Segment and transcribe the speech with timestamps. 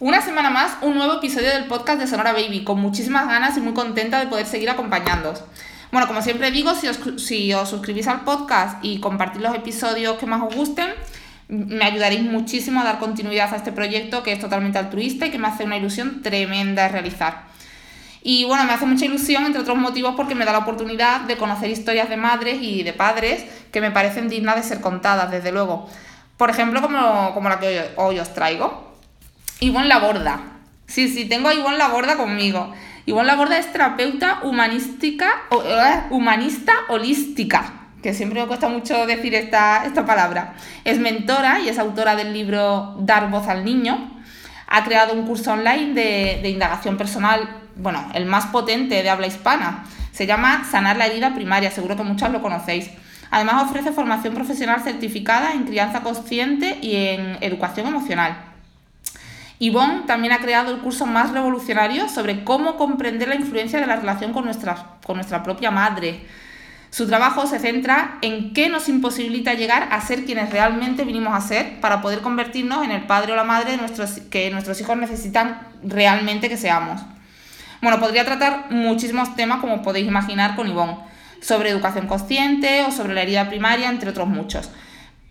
[0.00, 3.60] Una semana más, un nuevo episodio del podcast de Sonora Baby, con muchísimas ganas y
[3.60, 5.42] muy contenta de poder seguir acompañándoos.
[5.90, 10.16] Bueno, como siempre digo, si os, si os suscribís al podcast y compartís los episodios
[10.16, 10.86] que más os gusten,
[11.48, 15.38] me ayudaréis muchísimo a dar continuidad a este proyecto que es totalmente altruista y que
[15.40, 17.46] me hace una ilusión tremenda de realizar.
[18.22, 21.36] Y bueno, me hace mucha ilusión, entre otros motivos, porque me da la oportunidad de
[21.36, 25.50] conocer historias de madres y de padres que me parecen dignas de ser contadas, desde
[25.50, 25.90] luego.
[26.36, 28.87] Por ejemplo, como, como la que hoy os traigo.
[29.60, 30.40] Ivonne Laborda.
[30.86, 32.72] Sí, sí, tengo a Ivonne Laborda conmigo.
[33.06, 39.84] Ivonne Laborda es terapeuta humanística, eh, humanista holística, que siempre me cuesta mucho decir esta,
[39.84, 40.54] esta palabra.
[40.84, 44.20] Es mentora y es autora del libro Dar voz al niño.
[44.68, 49.26] Ha creado un curso online de, de indagación personal, bueno, el más potente de habla
[49.26, 49.86] hispana.
[50.12, 52.90] Se llama Sanar la herida primaria, seguro que muchos lo conocéis.
[53.32, 58.47] Además ofrece formación profesional certificada en crianza consciente y en educación emocional.
[59.58, 63.96] Yvonne también ha creado el curso más revolucionario sobre cómo comprender la influencia de la
[63.96, 66.26] relación con nuestra, con nuestra propia madre.
[66.90, 71.40] Su trabajo se centra en qué nos imposibilita llegar a ser quienes realmente vinimos a
[71.40, 75.60] ser para poder convertirnos en el padre o la madre nuestros, que nuestros hijos necesitan
[75.82, 77.02] realmente que seamos.
[77.82, 80.96] Bueno, podría tratar muchísimos temas, como podéis imaginar, con Yvonne,
[81.40, 84.70] sobre educación consciente o sobre la herida primaria, entre otros muchos.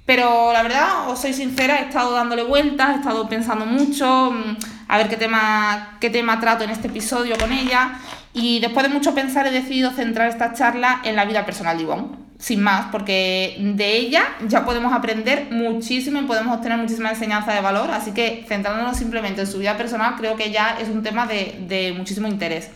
[0.08, 4.58] Pero la verdad, os soy sincera, he estado dándole vueltas, he estado pensando mucho, mm,
[4.88, 8.00] a ver qué tema, qué tema trato en este episodio con ella.
[8.34, 11.84] Y después de mucho pensar he decidido centrar esta charla en la vida personal de
[11.84, 12.08] Ivonne.
[12.40, 17.60] Sin más, porque de ella ya podemos aprender muchísimo y podemos obtener muchísima enseñanza de
[17.60, 17.92] valor.
[17.92, 21.66] Así que centrándonos simplemente en su vida personal, creo que ya es un tema de,
[21.68, 22.70] de muchísimo interés.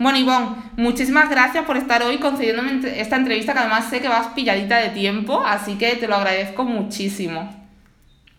[0.00, 4.28] Bueno, Ivonne, muchísimas gracias por estar hoy concediéndome esta entrevista, que además sé que vas
[4.28, 7.54] pilladita de tiempo, así que te lo agradezco muchísimo.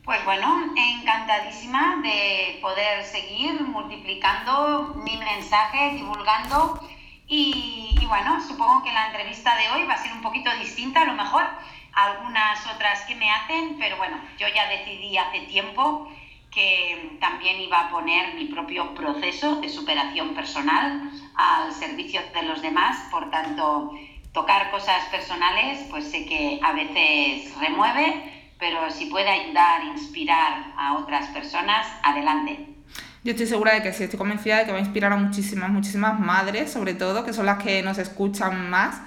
[0.04, 6.80] Pues bueno, encantadísima de poder seguir multiplicando mi mensaje, divulgando
[7.28, 11.06] y, bueno, supongo que la entrevista de hoy va a ser un poquito distinta a
[11.06, 11.44] lo mejor
[11.94, 16.12] algunas otras que me hacen, pero bueno, yo ya decidí hace tiempo
[16.50, 22.62] que también iba a poner mi propio proceso de superación personal al servicio de los
[22.62, 23.92] demás, por tanto,
[24.34, 30.94] tocar cosas personales, pues sé que a veces remueve, pero si puede ayudar, inspirar a
[30.94, 32.68] otras personas, adelante.
[33.24, 35.70] Yo estoy segura de que sí, estoy convencida de que va a inspirar a muchísimas,
[35.70, 39.02] muchísimas madres, sobre todo, que son las que nos escuchan más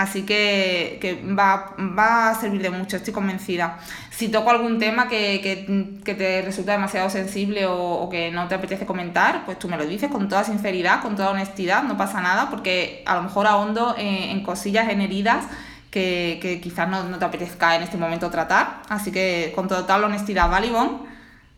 [0.00, 3.78] Así que, que va, va, a servir de mucho, estoy convencida.
[4.08, 8.48] Si toco algún tema que, que, que te resulta demasiado sensible o, o, que no
[8.48, 11.98] te apetece comentar, pues tú me lo dices con toda sinceridad, con toda honestidad, no
[11.98, 15.44] pasa nada, porque a lo mejor ahondo en, en cosillas, en heridas
[15.90, 18.80] que, que quizás no, no, te apetezca en este momento tratar.
[18.88, 21.10] Así que con total honestidad, ¿vale, Ivonne?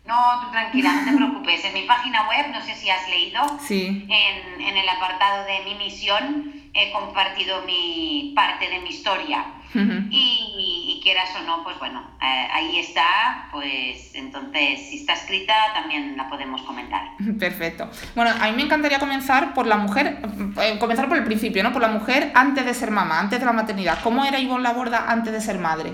[0.05, 1.63] No, tú tranquila, no te preocupes.
[1.63, 4.05] En mi página web, no sé si has leído, sí.
[4.09, 9.45] en, en el apartado de mi misión, he compartido mi parte de mi historia.
[9.75, 10.07] Uh -huh.
[10.11, 15.53] y, y, quieras o no, pues bueno, eh, ahí está, pues entonces si está escrita
[15.73, 17.01] también la podemos comentar.
[17.39, 17.89] Perfecto.
[18.15, 20.19] Bueno, a mí me encantaría comenzar por la mujer,
[20.61, 21.73] eh, comenzar por el principio, ¿no?
[21.73, 23.99] Por la mujer antes de ser mamá, antes de la maternidad.
[24.03, 25.93] ¿Cómo era Ivonne Laborda antes de ser madre?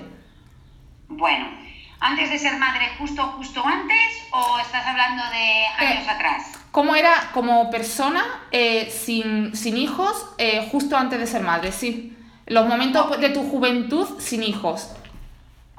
[1.08, 1.48] Bueno,
[2.00, 6.59] antes de ser madre, justo, justo antes, o estás hablando de años eh, atrás?
[6.70, 11.72] ¿Cómo era como persona eh, sin, sin, hijos eh, justo antes de ser madre?
[11.72, 12.16] Sí.
[12.46, 14.94] Los momentos de tu juventud sin hijos.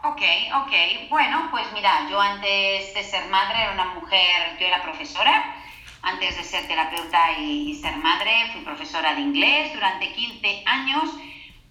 [0.03, 0.22] Ok,
[0.56, 1.09] ok.
[1.09, 5.56] Bueno, pues mira, yo antes de ser madre era una mujer, yo era profesora.
[6.01, 11.09] Antes de ser terapeuta y, y ser madre, fui profesora de inglés durante 15 años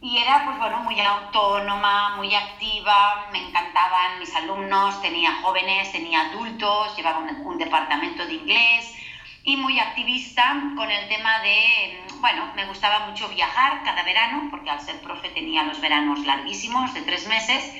[0.00, 6.30] y era pues bueno muy autónoma, muy activa, me encantaban mis alumnos, tenía jóvenes, tenía
[6.30, 8.99] adultos, llevaba un, un, departamento de inglés
[9.44, 14.70] y muy activista con el tema de, bueno, me gustaba mucho viajar cada verano, porque
[14.70, 17.72] al ser profe tenía los veranos larguísimos de tres meses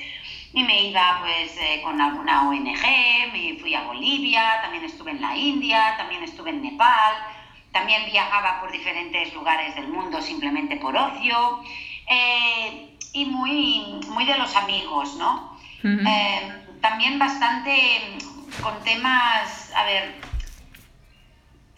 [0.53, 2.83] y me iba pues eh, con alguna ONG,
[3.31, 7.15] me fui a Bolivia, también estuve en la India, también estuve en Nepal,
[7.71, 11.61] también viajaba por diferentes lugares del mundo simplemente por ocio
[12.07, 15.57] eh, y muy, muy de los amigos, ¿no?
[15.83, 16.07] Uh -huh.
[16.07, 18.17] eh, también bastante
[18.61, 20.30] con temas, a ver,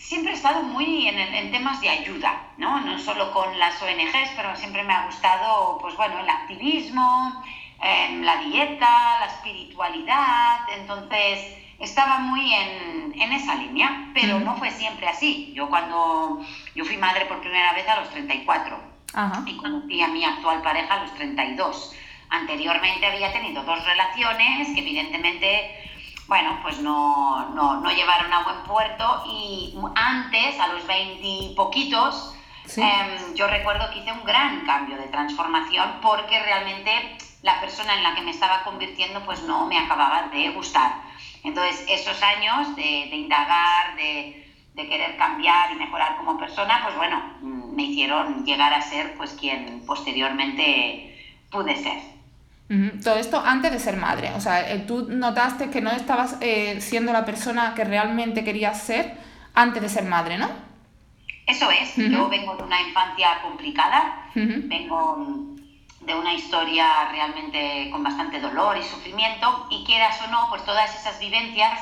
[0.04, 2.82] siempre he estado muy en, en, temas de ayuda, ¿no?
[2.82, 7.44] No solo con las ONGs, pero siempre me ha gustado, pues bueno, el activismo,
[7.82, 14.44] eh, la dieta, la espiritualidad, entonces estaba muy en, en esa línea, pero uh -huh.
[14.44, 15.54] no fue siempre así.
[15.56, 16.42] Yo cuando,
[16.76, 18.78] yo fui madre por primera vez a los 34
[19.14, 19.44] Ajá.
[19.46, 21.96] y conocí a mi actual pareja a los 32.
[22.30, 25.93] Anteriormente había tenido dos relaciones que evidentemente
[26.34, 32.36] bueno, pues no, no, no, llevaron a buen puerto y antes, a los 20 poquitos,
[32.76, 36.90] em, yo recuerdo que hice un gran cambio de transformación porque realmente
[37.44, 40.94] la persona en la que me estaba convirtiendo pues no me acababa de gustar.
[41.44, 47.22] Entonces, esos años de, indagar, de, de, querer cambiar y mejorar como persona, pues bueno,
[47.42, 51.16] mm, me hicieron llegar a ser pues quien posteriormente
[51.52, 52.13] pude ser.
[53.04, 54.32] Todo esto antes de ser madre.
[54.36, 58.82] O sea, eh, tú notaste que no estabas eh, siendo la persona que realmente querías
[58.82, 59.16] ser
[59.54, 60.50] antes de ser madre, ¿no?
[61.46, 61.96] Eso es.
[61.96, 64.30] Yo vengo de una infancia complicada.
[64.34, 65.54] Vengo
[66.02, 69.68] de una historia realmente con bastante dolor y sufrimiento.
[69.70, 71.80] Y quieras o no, pues todas esas vivencias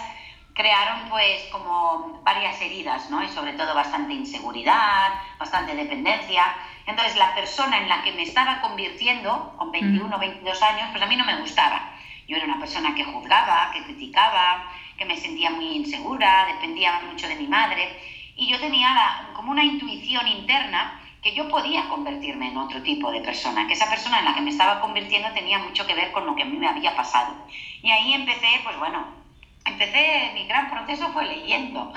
[0.54, 3.24] crearon pues como varias heridas, ¿no?
[3.24, 6.44] Y sobre todo bastante inseguridad, bastante dependencia.
[6.86, 11.04] Entonces, la persona en la que me estaba convirtiendo, con 21 o 22 años, pues
[11.04, 11.94] a mí no me gustaba.
[12.28, 17.28] Yo era una persona que juzgaba, que criticaba, que me sentía muy insegura, dependía mucho
[17.28, 18.00] de mi madre.
[18.36, 23.22] Y yo tenía como una intuición interna que yo podía convertirme en otro tipo de
[23.22, 26.26] persona, que esa persona en la que me estaba convirtiendo tenía mucho que ver con
[26.26, 27.36] lo que a mí me había pasado.
[27.84, 29.21] Y ahí empecé, pues bueno,
[29.66, 31.94] empecé, mi gran proceso fue leyendo.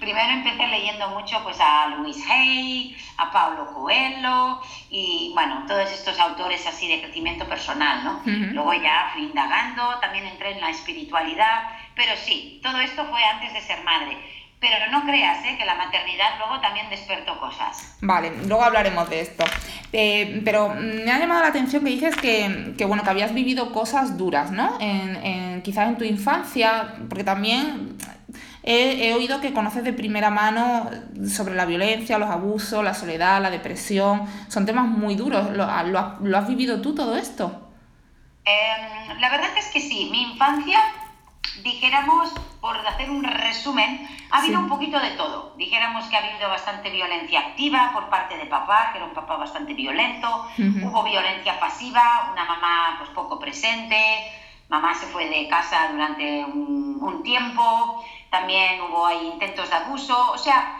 [0.00, 4.60] Primero empecé leyendo mucho pues a Luis Hay, a Pablo Coelho
[4.90, 8.22] y bueno, todos estos autores así de crecimiento personal, ¿no?
[8.24, 13.52] Luego ya fui indagando, también entré en la espiritualidad, pero sí, todo esto fue antes
[13.52, 14.16] de ser madre.
[14.58, 15.56] Pero no creas ¿eh?
[15.58, 17.96] que la maternidad luego también despertó cosas.
[18.00, 19.44] Vale, luego hablaremos de esto.
[19.92, 23.72] Eh, pero me ha llamado la atención que dices que, que, bueno, que habías vivido
[23.72, 24.78] cosas duras, ¿no?
[24.80, 27.98] En, en, quizás en tu infancia, porque también
[28.62, 30.90] he, he, oído que conoces de primera mano
[31.28, 34.26] sobre la violencia, los abusos, la soledad, la depresión.
[34.48, 35.50] Son temas muy duros.
[35.50, 37.70] ¿Lo, lo, lo has vivido tú todo esto?
[38.46, 40.08] Eh, la verdad es que sí.
[40.10, 40.78] Mi infancia
[41.62, 42.30] dijéramos,
[42.60, 45.54] por hacer un resumen, ha habido un poquito de todo.
[45.56, 49.36] Dijéramos que ha habido bastante violencia activa por parte de papá, que era un papá
[49.36, 53.96] bastante violento, hubo violencia pasiva, una mamá pues poco presente,
[54.68, 60.32] mamá se fue de casa durante un, un tiempo, también hubo ahí intentos de abuso,
[60.32, 60.75] o sea,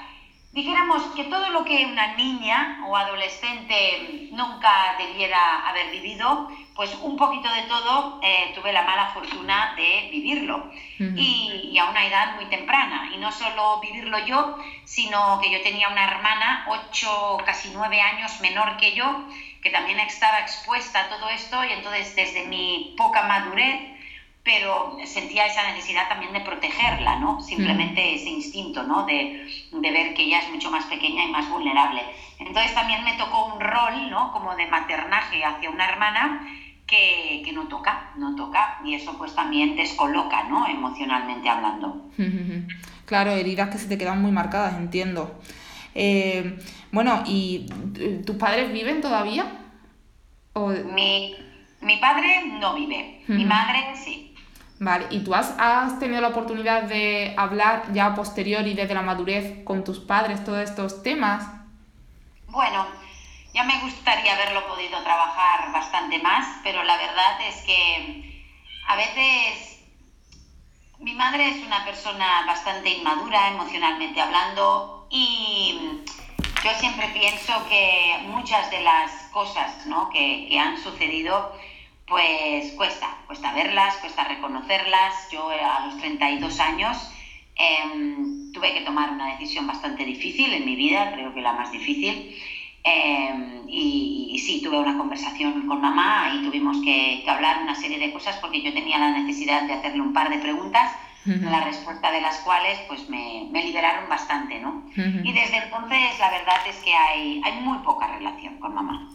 [0.56, 7.14] dijéramos que todo lo que una niña o adolescente nunca debiera haber vivido, pues un
[7.18, 10.72] poquito de todo eh, tuve la mala fortuna de vivirlo.
[10.98, 13.10] Y, y, a una edad muy temprana.
[13.14, 18.40] Y no solo vivirlo yo, sino que yo tenía una hermana, ocho, casi nueve años
[18.40, 19.28] menor que yo,
[19.62, 21.62] que también estaba expuesta a todo esto.
[21.64, 23.95] Y entonces desde mi poca madurez
[24.46, 27.40] pero sentía esa necesidad también de protegerla, ¿no?
[27.40, 29.04] Simplemente ese instinto, ¿no?
[29.04, 32.00] De, de, ver que ella es mucho más pequeña y más vulnerable.
[32.38, 34.30] Entonces también me tocó un rol, ¿no?
[34.30, 36.46] Como de maternaje hacia una hermana
[36.86, 40.64] que, que, no toca, no toca, y eso pues también descoloca, ¿no?
[40.68, 42.08] Emocionalmente hablando.
[43.06, 45.38] Claro, heridas que se te quedan muy marcadas, entiendo.
[45.94, 46.58] Eh,
[46.90, 47.68] bueno, ¿y
[48.26, 49.46] tus padres viven todavía?
[50.54, 50.70] ¿O...
[50.70, 51.36] Mi,
[51.82, 54.25] mi padre no vive, mi madre sí.
[54.78, 59.02] Vale, ¿y tú has, has, tenido la oportunidad de hablar ya posterior y desde la
[59.02, 61.46] madurez con tus padres todos estos temas?
[62.48, 62.86] Bueno,
[63.54, 68.44] ya me gustaría haberlo podido trabajar bastante más, pero la verdad es que
[68.86, 69.80] a veces
[70.98, 76.02] mi madre es una persona bastante inmadura emocionalmente hablando y
[76.62, 80.10] yo siempre pienso que muchas de las cosas ¿no?
[80.10, 81.52] que, que han sucedido
[82.06, 85.28] pues cuesta, cuesta verlas, cuesta reconocerlas.
[85.32, 86.96] Yo eh, a los 32 años
[87.56, 91.72] em, tuve que tomar una decisión bastante difícil en mi vida, creo que la más
[91.72, 92.36] difícil.
[92.84, 98.12] Em, y, sí, tuve una conversación con mamá y tuvimos que, hablar una serie de
[98.12, 100.92] cosas porque yo tenía la necesidad de hacerle un par de preguntas,
[101.24, 104.84] la respuesta de las cuales pues me, me liberaron bastante, ¿no?
[104.94, 109.10] Y desde entonces la verdad es que hay, hay muy poca relación con mamá.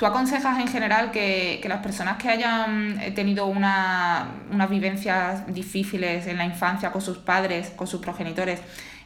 [0.00, 6.38] ¿Tú aconsejas en general que, las personas que hayan eh, tenido unas vivencias difíciles en
[6.38, 8.60] la infancia con sus padres, con sus progenitores,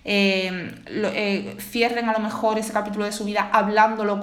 [0.05, 4.21] eh, eh, cierren a lo mejor ese capítulo de su vida hablándolo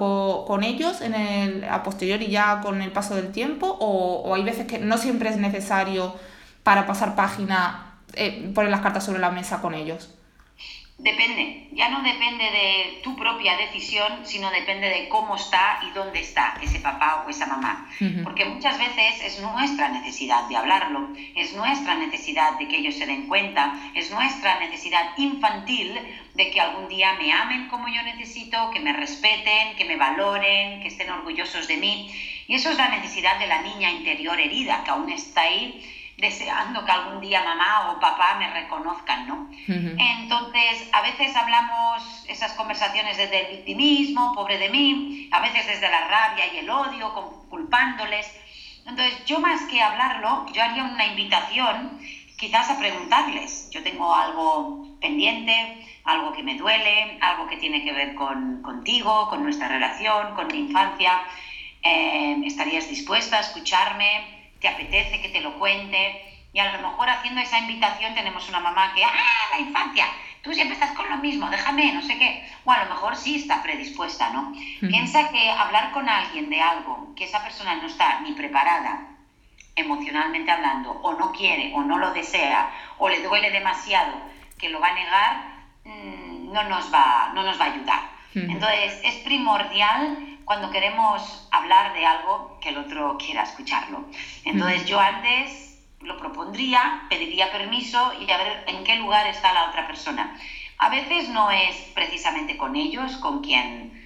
[0.48, 3.68] con, ellos en el, a posteriori ya con el paso del tiempo?
[3.68, 6.16] ¿O, o hay veces que no siempre es necesario
[6.64, 7.96] para pasar página
[8.56, 10.21] poner las cartas sobre la mesa con ellos?
[11.02, 16.20] Depende, ya no depende de tu propia decisión, sino depende de cómo está y dónde
[16.20, 17.90] está ese papá o esa mamá.
[18.24, 23.08] Porque muchas veces es nuestra necesidad de hablarlo, es nuestra necesidad de que ellos se
[23.08, 25.98] den cuenta, es nuestra necesidad infantil
[26.36, 30.82] de que algún día me amen como yo necesito, que me respeten, que me valoren,
[30.82, 32.14] que estén orgullosos de mí.
[32.48, 35.84] Y eso es la necesidad de la niña interior herida, que aún está ahí
[36.22, 39.50] deseando que algún día mamá o papá me reconozcan, ¿no?
[39.68, 45.90] Entonces, a veces hablamos esas conversaciones desde el victimismo, pobre de mí, a veces desde
[45.90, 47.12] la rabia y el odio,
[47.50, 48.32] culpándoles.
[48.86, 52.00] Entonces, yo más que hablarlo, yo haría una invitación
[52.38, 53.70] quizás a preguntarles.
[53.72, 59.28] Yo tengo algo pendiente, algo que me duele, algo que tiene que ver con, contigo,
[59.28, 61.24] con nuestra relación, con mi infancia.
[61.82, 64.41] Eh, ¿Estarías dispuesta a escucharme?
[64.62, 66.28] Te apetece que te lo cuente.
[66.54, 69.10] Y a lo mejor haciendo esa invitación tenemos una mamá que, ah,
[69.52, 70.06] la infancia,
[70.42, 72.48] tú siempre estás con lo mismo, déjame, no sé qué.
[72.66, 74.54] O a lo mejor sí está predispuesta, ¿no?
[74.80, 79.08] Piensa que hablar con alguien de algo que esa persona no está ni preparada
[79.76, 84.14] emocionalmente hablando, o no quiere, o no lo desea, o le duele demasiado
[84.58, 85.44] que lo va a negar,
[85.86, 88.12] mm, no, nos va, no nos va a ayudar.
[88.34, 94.06] Entonces, es primordial cuando queremos hablar de algo que el otro quiera escucharlo.
[94.44, 99.70] Entonces yo antes lo propondría, pediría permiso y a ver en qué lugar está la
[99.70, 100.38] otra persona.
[100.78, 104.02] A veces no es precisamente con ellos con quien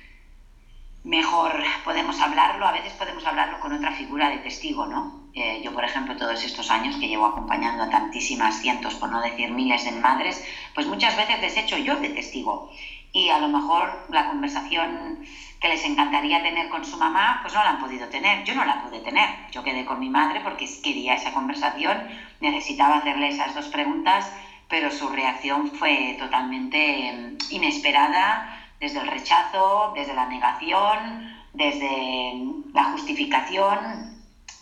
[1.05, 5.25] mejor podemos hablarlo, a veces podemos hablarlo con otra figura de testigo, ¿no?
[5.35, 9.21] Eh, yo, por ejemplo, todos estos años que llevo acompañando a tantísimas cientos, por no
[9.21, 10.43] decir miles de madres,
[10.74, 12.71] pues muchas veces les he hecho yo de testigo.
[13.12, 15.25] Y a lo mejor la conversación
[15.59, 18.43] que les encantaría tener con su mamá, pues no la han podido tener.
[18.43, 19.29] Yo no la pude tener.
[19.51, 22.07] Yo quedé con mi madre porque quería esa conversación,
[22.39, 24.31] necesitaba hacerle esas dos preguntas,
[24.67, 32.33] pero su reacción fue totalmente em, inesperada, desde el rechazo, desde la negación, desde
[32.74, 34.13] la justificación.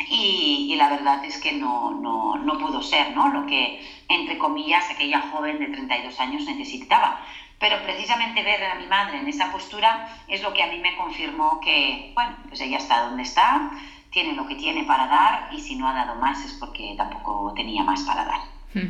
[0.10, 3.30] Y, la verdad es que no, no, no pudo ser ¿no?
[3.30, 7.22] lo que, entre comillas, aquella joven de 32 años necesitaba
[7.64, 10.98] pero precisamente ver a mi madre en esa postura es lo que a mí me
[10.98, 13.72] confirmó que, bueno, pues ella está donde está,
[14.10, 17.54] tiene lo que tiene para dar y si no ha dado más es porque tampoco
[17.56, 18.40] tenía más para dar.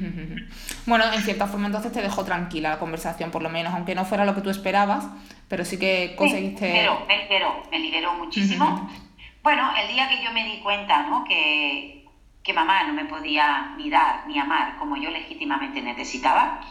[0.87, 4.05] Bueno, en cierta forma entonces te dejó tranquila la conversación, por lo menos, aunque no
[4.05, 5.05] fuera lo que tú esperabas,
[5.47, 6.65] pero sí que conseguiste...
[6.65, 8.89] Sí, pero me liberó, me liberó muchísimo.
[9.43, 11.25] Bueno, el día que yo me di cuenta ¿no?
[11.25, 12.05] que,
[12.41, 16.61] que mamá no me podía ni dar ni amar como yo legítimamente necesitaba,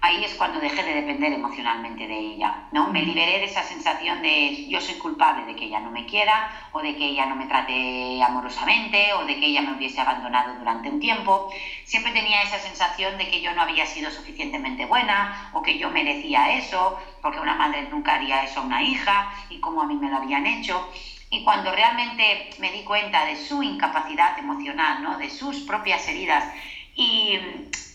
[0.00, 2.88] ahí es cuando dejé de depender emocionalmente de ella, ¿no?
[2.88, 6.70] Me liberé de esa sensación de yo soy culpable de que ella no me quiera
[6.72, 10.54] o de que ella no me trate amorosamente o de que ella me hubiese abandonado
[10.54, 11.48] durante un tiempo.
[11.84, 15.90] Siempre tenía esa sensación de que yo no había sido suficientemente buena o que yo
[15.90, 19.96] merecía eso, porque una madre nunca haría eso a una hija y como a mí
[19.96, 20.88] me lo habían hecho.
[21.30, 25.18] Y cuando realmente me di cuenta de su incapacidad emocional, ¿no?
[25.18, 26.44] de sus propias heridas
[26.96, 27.38] y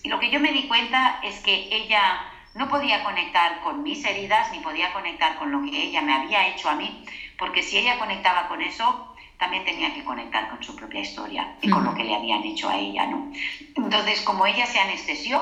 [0.03, 2.23] y lo que yo me di cuenta es que ella
[2.55, 6.47] no podía conectar con mis heridas ni podía conectar con lo que ella me había
[6.47, 7.05] hecho a mí,
[7.37, 11.69] porque si ella conectaba con eso, también tenía que conectar con su propia historia y
[11.69, 13.31] con lo que le habían hecho a ella, ¿no?
[13.75, 15.41] Entonces, como ella se anestesió,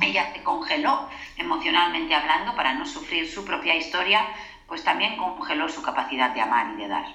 [0.00, 4.26] ella se congeló emocionalmente hablando para no sufrir su propia historia,
[4.66, 7.06] pues también congeló su capacidad de amar y de dar.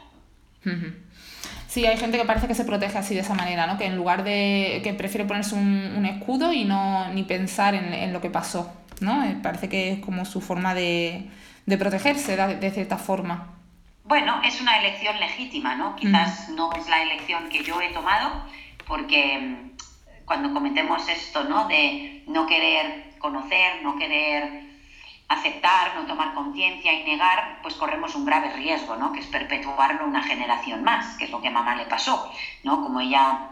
[1.68, 3.78] Sí, hay gente que parece que se protege así de esa manera, ¿no?
[3.78, 8.20] Que en lugar de que prefiere ponerse un, escudo y no ni pensar en, lo
[8.20, 9.24] que pasó, ¿no?
[9.24, 11.30] Eh, parece que es como su forma de,
[11.80, 13.48] protegerse de, cierta forma.
[14.04, 15.96] Bueno, es una elección legítima, ¿no?
[15.96, 18.44] Quizás no es la elección que yo he tomado,
[18.86, 21.70] porque mm, cuando cometemos esto, ¿no?
[21.70, 24.71] De no querer conocer, no querer
[25.34, 29.12] aceptar, no tomar conciencia y negar, pues corremos un grave riesgo, ¿no?
[29.14, 32.32] Que es perpetuarlo una generación más, que es lo que a mamá le pasó,
[32.64, 32.82] ¿no?
[32.82, 33.50] Como ella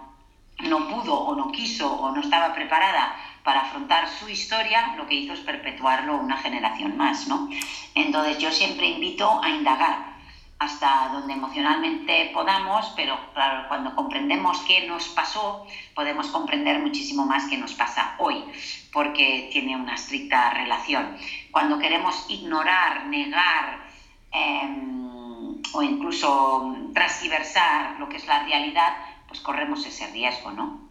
[0.60, 5.16] no pudo o no quiso o no estaba preparada para afrontar su historia, lo que
[5.16, 7.50] hizo es perpetuarlo una generación más, ¿no?
[7.96, 10.19] Entonces yo siempre invito a indagar,
[10.60, 17.50] hasta donde emocionalmente podamos, pero claro, cuando comprendemos qué nos pasó, podemos comprender muchísimo más
[17.50, 18.44] qué nos pasa hoy,
[18.92, 21.16] porque tiene una estricta relación.
[21.52, 23.88] Cuando queremos ignorar, negar
[24.32, 28.94] em, o incluso transversar lo que es la realidad,
[29.30, 30.90] pues corremos ese riesgo, ¿no?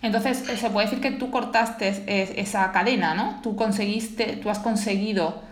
[0.00, 3.40] Entonces, se puede decir que tú cortaste esa cadena, ¿no?
[3.42, 5.51] Tú conseguiste, tú has conseguido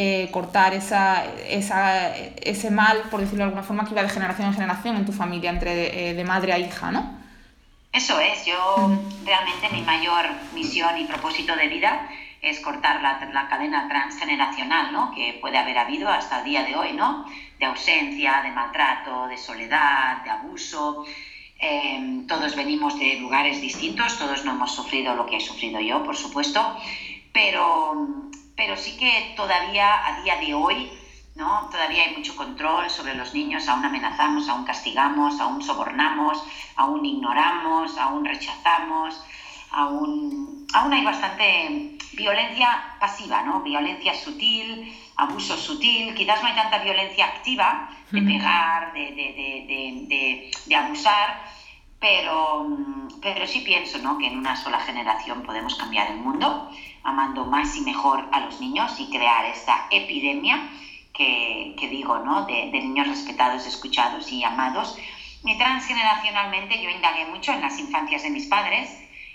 [0.00, 4.46] eh, cortar esa, esa, ese mal, por decirlo de alguna forma, que iba de generación
[4.46, 7.18] en generación en tu familia, entre de, madre a hija, ¿no?
[7.92, 8.56] Eso es, yo
[9.24, 12.08] realmente mi mayor misión y propósito de vida
[12.40, 15.10] es cortar la, la, cadena transgeneracional, ¿no?
[15.16, 17.24] Que puede haber habido hasta el día de hoy, ¿no?
[17.58, 21.06] De ausencia, de maltrato, de soledad, de abuso.
[21.58, 26.04] Em, todos venimos de lugares distintos, todos no hemos sufrido lo que he sufrido yo,
[26.04, 26.76] por supuesto,
[27.32, 28.27] pero
[28.58, 30.90] pero sí que todavía a día de hoy
[31.38, 31.68] ¿no?
[31.70, 36.42] Todavía hay mucho control sobre los niños, aún amenazamos, aún castigamos, aún sobornamos,
[36.74, 39.22] aún ignoramos, aún rechazamos,
[39.70, 43.62] aún, aún hay bastante violencia pasiva, ¿no?
[43.62, 50.76] Violencia sutil, abuso sutil, quizás no hay tanta violencia activa de pegar, de, de, de,
[50.76, 51.40] abusar,
[52.00, 52.66] pero,
[53.20, 54.18] pero sí pienso ¿no?
[54.18, 56.70] que en una sola generación podemos cambiar el mundo,
[57.02, 60.70] amando más y mejor a los niños y crear esta epidemia
[61.12, 62.46] que, que digo, ¿no?
[62.46, 64.96] de, niños respetados, escuchados y amados.
[65.44, 68.90] Y transgeneracionalmente yo indagué mucho en las infancias de mis padres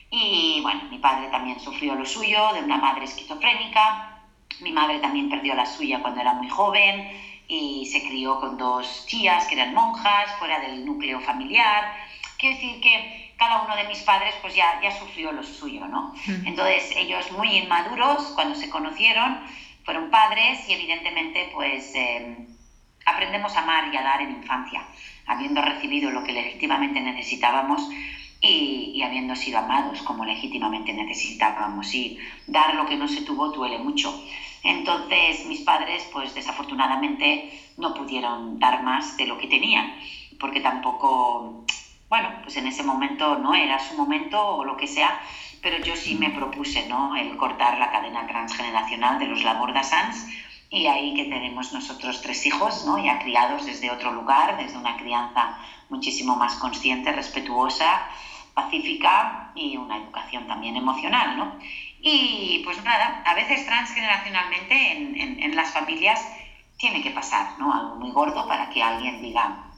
[0.09, 4.21] y bueno, mi padre también sufrió lo suyo de una madre esquizofrénica,
[4.59, 7.09] mi madre también perdió la suya cuando era muy joven
[7.47, 11.93] y se crió con dos tías que eran monjas fuera del núcleo familiar.
[12.43, 16.13] Quiero decir que cada uno de mis padres pues ya, ya sufrió lo suyo, ¿no?
[16.43, 19.39] Entonces ellos muy inmaduros cuando se conocieron
[19.85, 22.45] fueron padres y evidentemente pues em,
[23.05, 24.85] aprendemos a amar y a dar en infancia,
[25.25, 27.87] habiendo recibido lo que legítimamente necesitábamos
[28.41, 31.95] y, habiendo sido amados como legítimamente necesitábamos.
[31.95, 34.21] Y dar lo que no se tuvo duele mucho.
[34.63, 39.95] Entonces mis padres pues desafortunadamente no pudieron dar más de lo que tenían,
[40.41, 41.63] porque tampoco,
[42.13, 45.19] bueno, pues en ese momento no era su momento o lo que sea,
[45.63, 47.15] pero yo sí me propuse ¿no?
[47.15, 50.27] el cortar la cadena transgeneracional de los Laborda Sans
[50.69, 53.03] y ahí que tenemos nosotros tres hijos, ¿no?
[53.03, 55.57] ya criados desde otro lugar, desde una crianza
[55.89, 58.07] muchísimo más consciente, respetuosa,
[58.53, 61.35] pacífica y una educación también emocional.
[61.35, 61.57] ¿no?
[61.99, 66.23] Y pues nada, a veces transgeneracionalmente en, en, en las familias
[66.77, 67.73] tiene que pasar ¿no?
[67.73, 69.71] algo muy gordo para que alguien diga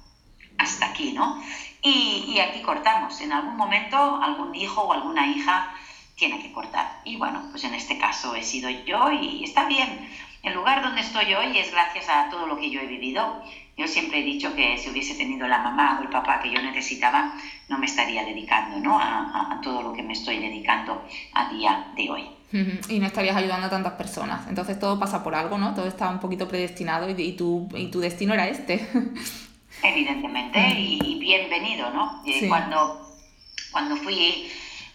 [0.57, 1.41] hasta aquí, ¿no?
[1.85, 3.21] Y, aquí cortamos.
[3.21, 5.71] En algún momento algún hijo o alguna hija
[6.15, 7.01] tiene que cortar.
[7.03, 10.09] Y bueno, pues en este caso he sido yo y está bien.
[10.41, 13.39] El lugar donde estoy hoy es gracias a todo lo que yo he vivido.
[13.77, 16.59] Yo siempre he dicho que si hubiese tenido la mamá o el papá que yo
[16.59, 17.33] necesitaba,
[17.69, 18.97] no me estaría dedicando ¿no?
[18.99, 22.29] A, todo lo que me estoy dedicando a día de hoy.
[22.89, 24.47] Y no estarías ayudando a tantas personas.
[24.47, 25.75] Entonces todo pasa por algo, ¿no?
[25.75, 28.87] Todo está un poquito predestinado y, y, tu, y tu destino era este.
[29.83, 32.21] evidentemente, y, bienvenido, ¿no?
[32.47, 33.15] Cuando,
[33.71, 34.51] cuando fui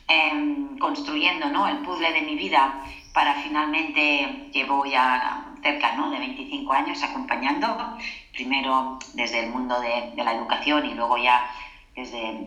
[0.08, 1.68] em, construyendo ¿no?
[1.68, 6.10] el puzzle de mi vida para finalmente, llevo ya cerca ¿no?
[6.10, 7.98] de 25 años acompañando,
[8.32, 11.50] primero desde el mundo de, la educación y luego ya
[11.94, 12.46] desde,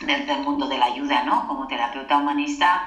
[0.00, 1.46] desde, el mundo de la ayuda, ¿no?
[1.46, 2.86] Como terapeuta humanista,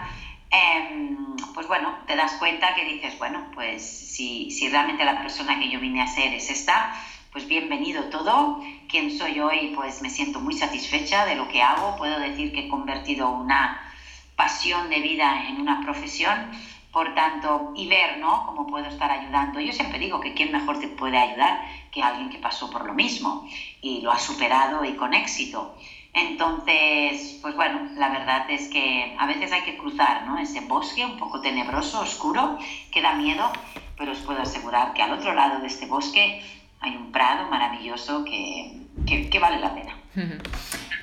[0.50, 5.60] em, pues bueno, te das cuenta que dices, bueno, pues si, si realmente la persona
[5.60, 6.94] que yo vine a ser es esta,
[7.36, 8.62] pues bienvenido todo.
[8.88, 11.98] Quien soy hoy, pues me siento muy satisfecha de lo que hago.
[11.98, 13.92] Puedo decir que he convertido una
[14.38, 16.50] pasión de vida en una profesión.
[16.94, 18.46] Por tanto, y ver, ¿no?
[18.46, 19.60] Cómo puedo estar ayudando.
[19.60, 21.60] Yo siempre digo que quién mejor te puede ayudar
[21.92, 23.46] que alguien que pasó por lo mismo
[23.82, 25.76] y lo ha superado y con éxito.
[26.14, 30.38] Entonces, pues bueno, la verdad es que a veces hay que cruzar ¿no?
[30.38, 32.58] ese bosque un poco tenebroso, oscuro,
[32.94, 33.52] que da miedo,
[33.98, 36.42] pero os puedo asegurar que al otro lado de este bosque
[36.86, 39.94] hay un prado maravilloso que, vale la pena.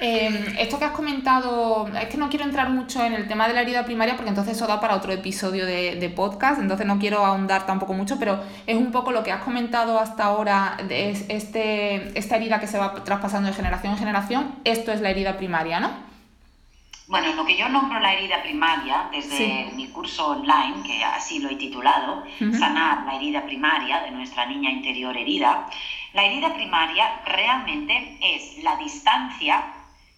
[0.05, 3.55] Em, esto que has comentado, es que no quiero entrar mucho en el tema de
[3.55, 7.25] la herida primaria porque entonces eso da para otro episodio de, podcast, entonces no quiero
[7.25, 12.19] ahondar tampoco mucho, pero es un poco lo que has comentado hasta ahora, de este,
[12.19, 15.79] esta herida que se va traspasando de generación en generación, esto es la herida primaria,
[15.79, 16.12] ¿no?
[17.13, 21.51] Bueno, lo que yo nombro la herida primaria desde mi curso online, que así lo
[21.51, 25.69] he titulado, Sanar la herida primaria de nuestra niña interior herida,
[26.15, 29.63] la herida primaria realmente es la distancia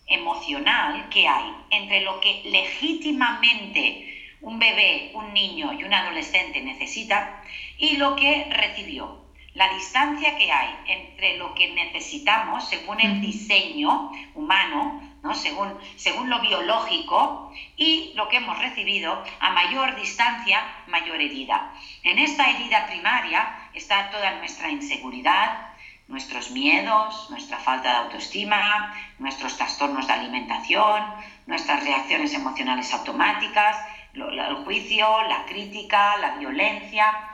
[0.07, 7.43] emocional que hay entre lo que legítimamente un bebé, un niño y un adolescente necesita
[7.77, 9.21] y lo que recibió.
[9.55, 16.41] La distancia que hay entre lo que necesitamos según el diseño humano según, según lo
[16.41, 21.73] biológico y lo que hemos recibido, a mayor distancia, mayor herida.
[22.03, 25.71] En esta herida primaria está toda nuestra inseguridad,
[26.09, 31.03] nuestros miedos, nuestra falta de autoestima, nuestros trastornos de alimentación,
[31.47, 33.77] nuestras reacciones emocionales automáticas,
[34.13, 37.31] el juicio, la crítica, la violencia.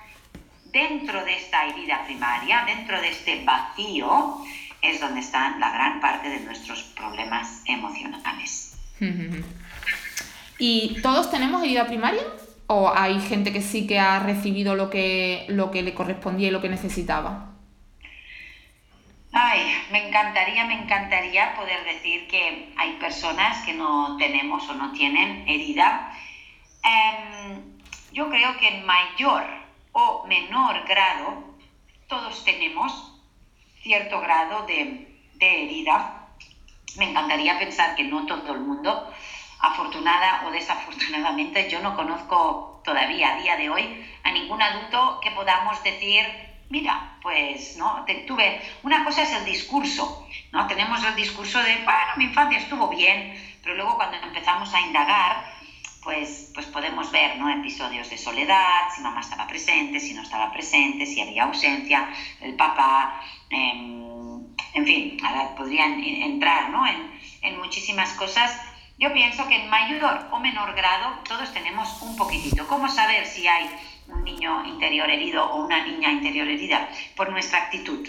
[0.67, 4.41] Dentro de esta herida primaria, dentro de este vacío,
[4.83, 8.77] es donde están la gran parte de nuestros problemas emocionales.
[10.59, 12.23] ¿Y todos tenemos herida primaria?
[12.67, 16.51] ¿O hay gente que sí que ha recibido lo que, lo que le correspondía y
[16.51, 17.51] lo que necesitaba?
[19.33, 24.93] Ay, me encantaría, me encantaría poder decir que hay personas que no tenemos o no
[24.93, 26.13] tienen herida.
[26.83, 27.79] Em,
[28.13, 29.45] yo creo que en mayor
[29.93, 31.45] o menor grado
[32.09, 33.10] todos tenemos
[33.83, 36.29] cierto grado de, de herida.
[36.97, 39.13] Me encantaría pensar que no todo el mundo,
[39.61, 45.31] afortunada o desafortunadamente, yo no conozco todavía a día de hoy a ningún adulto que
[45.33, 46.25] podamos decir,
[46.69, 50.67] mira, pues no, tuve, una cosa es el discurso, ¿no?
[50.67, 55.45] Tenemos el discurso de, bueno, mi infancia estuvo bien, pero luego cuando empezamos a indagar,
[56.03, 57.49] pues, pues podemos ver ¿no?
[57.51, 62.09] episodios de soledad, si mamá estaba presente, si no estaba presente, si había ausencia,
[62.41, 66.87] el papá, em, en fin, ahora podrían entrar ¿no?
[66.87, 67.11] en,
[67.43, 68.59] en muchísimas cosas.
[68.99, 72.67] Yo pienso que en mayor o menor grado todos tenemos un poquitito.
[72.67, 73.69] ¿Cómo saber si hay
[74.09, 76.89] un niño interior herido o una niña interior herida?
[77.17, 78.07] Por nuestra actitud.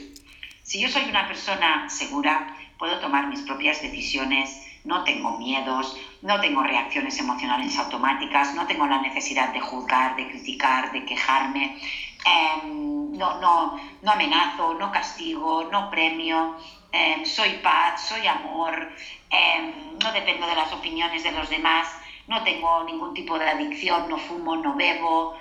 [0.63, 6.39] Si yo soy una persona segura, puedo tomar mis propias decisiones, no tengo miedos, no
[6.39, 11.77] tengo reacciones emocionales automáticas, no tengo la necesidad de juzgar, de criticar, de quejarme,
[12.25, 16.55] em, no, no, no amenazo, no castigo, no premio,
[16.91, 18.89] em, soy paz, soy amor,
[19.29, 21.87] em, no dependo de las opiniones de los demás,
[22.27, 25.35] no tengo ningún tipo de adicción, no fumo, no bebo,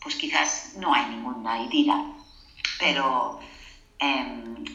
[0.00, 2.04] pues quizás no hay ninguna herida,
[2.78, 3.40] pero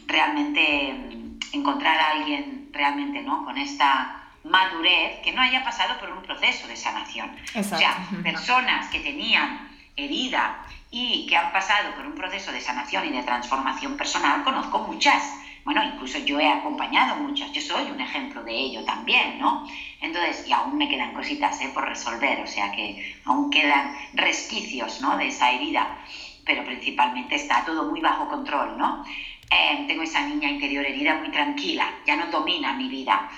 [0.07, 1.22] realmente
[1.53, 3.45] encontrar a alguien realmente ¿no?
[3.45, 7.31] con esta madurez que no haya pasado por un proceso de sanación.
[7.55, 10.57] O sea, personas que tenían herida
[10.91, 15.23] y que han pasado por un proceso de sanación y de transformación personal, conozco muchas.
[15.63, 19.65] Bueno, incluso yo he acompañado muchas, yo soy un ejemplo de ello también, ¿no?
[20.01, 21.71] Entonces, y aún me quedan cositas ¿eh?
[21.73, 25.15] por resolver, o sea que aún quedan resquicios, ¿no?
[25.15, 25.99] De esa herida,
[26.45, 29.05] pero principalmente está todo muy bajo control, ¿no?
[29.53, 33.29] Eh, tengo esa niña interior herida muy tranquila, ya no domina mi vida,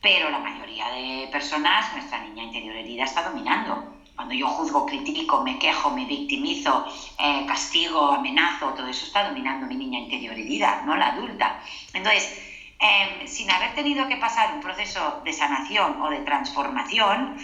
[0.00, 3.96] pero la mayoría de personas, nuestra niña interior herida está dominando.
[4.14, 6.86] Cuando yo juzgo, critico, me quejo, me victimizo,
[7.18, 11.60] eh, castigo, amenazo, todo eso está dominando mi niña interior herida, no la adulta.
[11.92, 12.40] Entonces,
[12.78, 17.36] em, sin haber tenido que pasar un proceso de sanación o de transformación,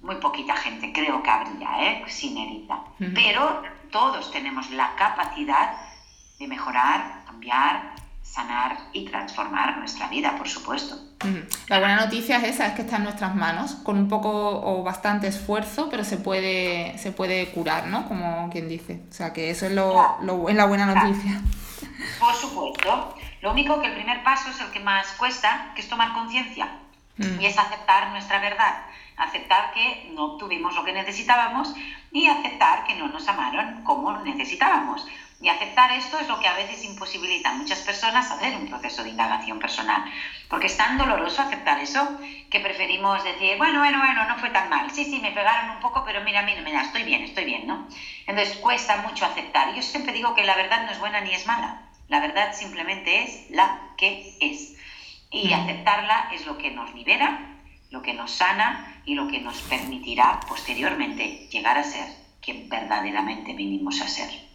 [0.00, 2.04] muy poquita gente creo que habría, ¿eh?
[2.06, 2.82] sin herida.
[3.14, 5.76] Pero todos tenemos la capacidad
[6.38, 10.98] de mejorar, cambiar, sanar y transformar nuestra vida, por supuesto.
[11.68, 14.82] La buena noticia es esa, es que está en nuestras manos, con un poco o
[14.82, 18.06] bastante esfuerzo, pero se puede, se puede curar, ¿no?
[18.06, 19.02] Como quien dice.
[19.08, 21.40] O sea, que eso es, lo, lo, la buena noticia.
[22.20, 23.14] Por supuesto.
[23.40, 26.68] Lo único que el primer paso es el que más cuesta, que es tomar conciencia.
[27.16, 31.72] Y es aceptar nuestra verdad, aceptar que no obtuvimos lo que necesitábamos
[32.10, 35.06] y aceptar que no nos amaron como necesitábamos.
[35.40, 39.02] Y aceptar esto es lo que a veces imposibilita a muchas personas hacer un proceso
[39.02, 40.04] de indagación personal,
[40.48, 42.18] porque es tan doloroso aceptar eso
[42.50, 45.80] que preferimos decir, bueno, bueno, bueno, no fue tan mal, sí, sí, me pegaron un
[45.80, 47.88] poco, pero mira, mira, mira, estoy bien, estoy bien, ¿no?
[48.26, 49.74] Entonces cuesta mucho aceptar.
[49.74, 53.24] Yo siempre digo que la verdad no es buena ni es mala, la verdad simplemente
[53.24, 54.76] es la que es.
[55.30, 57.58] Y aceptarla es lo que nos libera,
[57.90, 62.06] lo que nos sana y lo que nos permitirá posteriormente llegar a ser
[62.40, 64.53] quien verdaderamente vinimos a ser.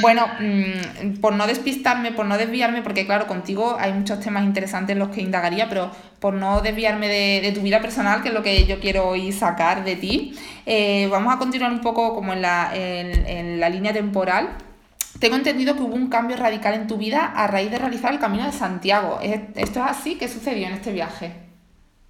[0.00, 4.92] Bueno, mm, por no despistarme, por no desviarme, porque claro, contigo hay muchos temas interesantes
[4.92, 8.42] en los que indagaría, pero por no desviarme de, tu vida personal, que es lo
[8.42, 10.34] que yo quiero hoy sacar de ti,
[10.66, 14.50] eh, vamos a continuar un poco como en la, en la línea temporal.
[15.18, 18.18] Tengo entendido que hubo un cambio radical en tu vida a raíz de realizar el
[18.18, 19.18] Camino de Santiago.
[19.22, 20.16] ¿Esto es así?
[20.16, 21.45] ¿Qué sucedió en este viaje?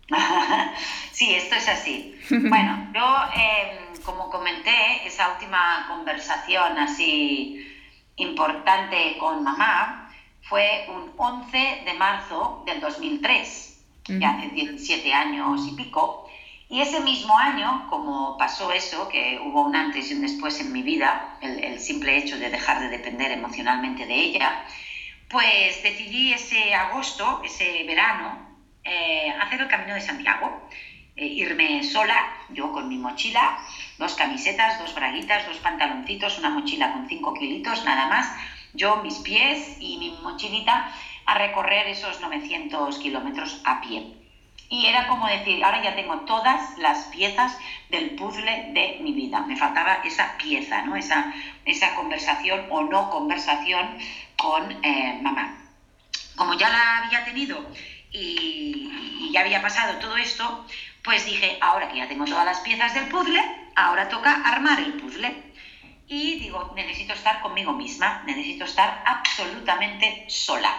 [1.12, 2.18] sí, esto es así.
[2.30, 3.04] Bueno, yo...
[3.36, 7.66] Eh como comenté, esa última conversación así
[8.14, 10.08] importante con mamá
[10.42, 13.84] fue un 11 de marzo del 2003,
[14.20, 16.30] ya hace 17 años y pico.
[16.68, 20.72] Y ese mismo año, como pasó eso, que hubo un antes y un después en
[20.72, 24.64] mi vida, el, simple hecho de dejar de depender emocionalmente de ella,
[25.28, 28.45] pues decidí ese agosto, ese verano,
[28.87, 30.68] eh, hacer el Camino de Santiago,
[31.16, 33.59] eh, irme sola, yo con mi mochila,
[33.99, 38.31] dos camisetas, dos braguitas, dos pantaloncitos, una mochila con cinco kilitos, nada más,
[38.75, 40.92] yo, mis pies y mi mochilita
[41.25, 44.12] a recorrer esos 900 kilómetros a pie.
[44.68, 47.57] Y era como decir, ahora ya tengo todas las piezas
[47.88, 49.40] del puzzle de mi vida.
[49.40, 50.96] Me faltaba esa pieza, ¿no?
[50.96, 51.33] esa,
[51.64, 53.99] esa conversación o no conversación
[54.37, 55.57] con eh, mamá.
[56.35, 57.64] Como ya la había tenido
[58.12, 60.66] y, ya había pasado todo esto,
[61.02, 63.42] pues dije, ahora que ya tengo todas las piezas del puzzle,
[63.74, 65.52] ahora toca armar el puzzle.
[66.08, 70.72] Y digo, necesito estar conmigo misma, necesito estar absolutamente sola.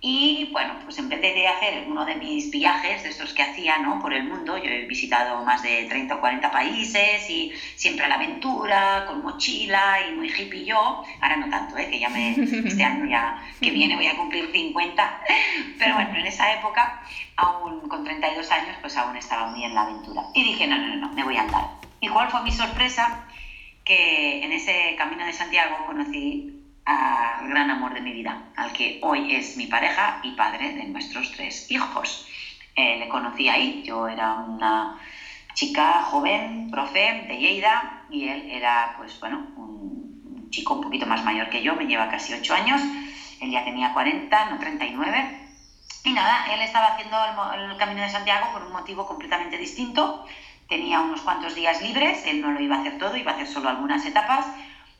[0.00, 4.00] Y bueno, pues vez de hacer uno de mis viajes, de estos que hacía ¿no?
[4.00, 8.08] por el mundo, yo he visitado más de 30 o 40 países y siempre a
[8.08, 11.88] la aventura, con mochila y muy hippie yo, ahora no tanto, ¿eh?
[11.90, 15.20] que ya me, este año ya que viene voy a cumplir 50,
[15.78, 17.02] pero bueno, en esa época,
[17.36, 20.22] aún con 32 años, pues aún estaba muy en la aventura.
[20.34, 21.64] Y dije, no, no, no, me voy a andar.
[22.00, 23.24] ¿Y cuál fue mi sorpresa?
[23.84, 26.57] Que en ese camino de Santiago conocí
[26.88, 30.84] al gran amor de mi vida, al que hoy es mi pareja y padre de
[30.84, 32.26] nuestros tres hijos.
[32.74, 34.98] Eh, le conocí ahí, yo era una
[35.52, 41.22] chica joven, profe de Lleida, y él era, pues bueno, un chico un poquito más
[41.24, 42.80] mayor que yo, me lleva casi ocho años,
[43.42, 45.46] él ya tenía 40, no 39.
[46.04, 50.24] Y nada, él estaba haciendo el, el Camino de Santiago por un motivo completamente distinto.
[50.70, 53.46] Tenía unos cuantos días libres, él no lo iba a hacer todo, iba a hacer
[53.46, 54.46] solo algunas etapas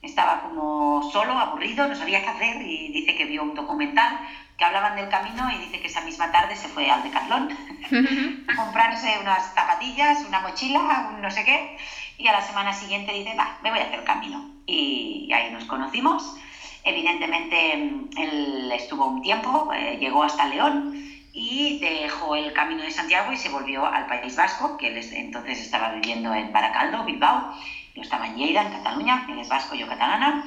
[0.02, 4.20] estaba como solo, aburrido, no sabía qué hacer y dice que vio un documental
[4.56, 7.48] que hablaban del camino y dice que esa misma tarde se fue al Decathlon
[8.48, 11.76] a comprarse unas zapatillas, una mochila, un no sé qué
[12.18, 14.44] y a la semana siguiente dice, va, me voy a hacer el camino.
[14.66, 16.34] Y ahí nos conocimos.
[16.82, 20.94] Evidentemente él estuvo un tiempo, eh, llegó hasta León
[21.32, 25.60] y dejó el camino de Santiago y se volvió al País Vasco, que él entonces
[25.60, 27.52] estaba viviendo en Baracaldo, Bilbao,
[27.98, 30.44] yo estaba en Lleida, en Cataluña, él es vasco, yo catalana.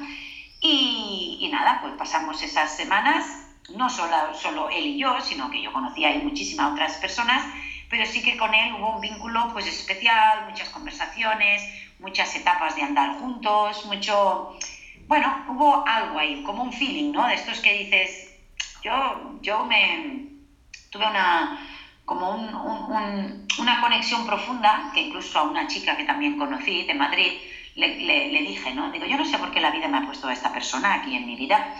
[0.62, 3.26] Y, nada, pues pasamos esas semanas,
[3.76, 7.44] no solo, solo él y yo, sino que yo conocía a muchísimas otras personas,
[7.90, 11.62] pero sí que con él hubo un vínculo pues especial, muchas conversaciones,
[11.98, 14.56] muchas etapas de andar juntos, mucho...
[15.08, 17.26] Bueno, hubo algo ahí, como un feeling, ¿no?
[17.26, 18.34] De estos que dices,
[18.82, 20.28] yo, yo me...
[20.90, 21.68] tuve una
[22.04, 27.32] como una conexión profunda, que incluso a una chica que también conocí de Madrid
[27.74, 28.90] le, dije, ¿no?
[28.90, 31.16] Digo, yo no sé por qué la vida me ha puesto a esta persona aquí
[31.16, 31.74] en mi vida,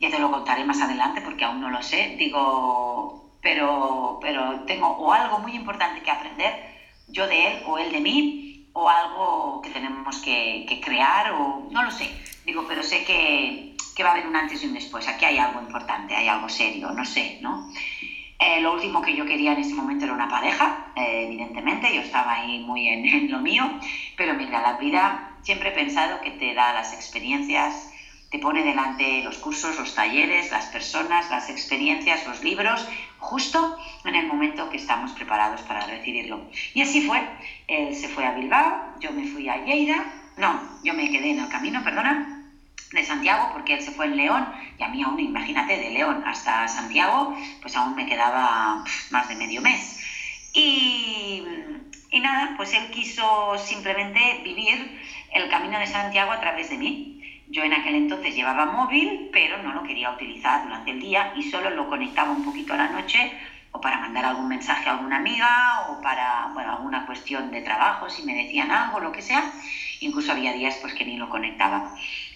[0.00, 4.88] ya te lo contaré más adelante porque aún no lo sé, digo, pero, pero tengo
[4.88, 6.54] o algo muy importante que aprender,
[7.08, 11.68] yo de él o él de mí, o algo que tenemos que, que crear, o
[11.70, 12.10] no lo sé,
[12.44, 15.38] digo, pero sé que, que va a haber un antes y un después, aquí hay
[15.38, 17.70] algo importante, hay algo serio, no sé, ¿no?
[18.38, 22.00] Eh, lo último que yo quería en ese momento era una pareja, eh, evidentemente, yo
[22.00, 23.64] estaba ahí muy en, lo mío,
[24.16, 27.90] pero mira, la vida siempre he pensado que te da las experiencias,
[28.30, 32.84] te pone delante los cursos, los talleres, las personas, las experiencias, los libros,
[33.18, 36.40] justo en el momento que estamos preparados para recibirlo.
[36.74, 37.22] Y así fue,
[37.68, 40.04] él se fue a Bilbao, yo me fui a Lleida,
[40.36, 42.33] no, yo me quedé en el camino, perdona,
[42.94, 46.22] de Santiago, porque él se fue en León, y a mí aún, imagínate, de León
[46.26, 50.00] hasta Santiago, pues aún me quedaba más de medio mes.
[50.52, 51.42] Y,
[52.10, 54.98] y nada, pues él quiso simplemente vivir
[55.32, 57.42] el camino de Santiago a través de mí.
[57.48, 61.42] Yo en aquel entonces llevaba móvil, pero no lo quería utilizar durante el día y
[61.42, 63.32] solo lo conectaba un poquito a la noche
[63.72, 68.08] o para mandar algún mensaje a alguna amiga o para bueno, alguna cuestión de trabajo,
[68.08, 69.52] si me decían algo, lo que sea.
[70.00, 71.92] Incluso había días pues que ni lo conectaba.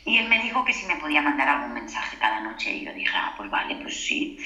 [0.08, 2.74] Y él me dijo que si me podía mandar algún mensaje cada noche.
[2.74, 4.38] Y yo dije, ah, pues vale, pues sí.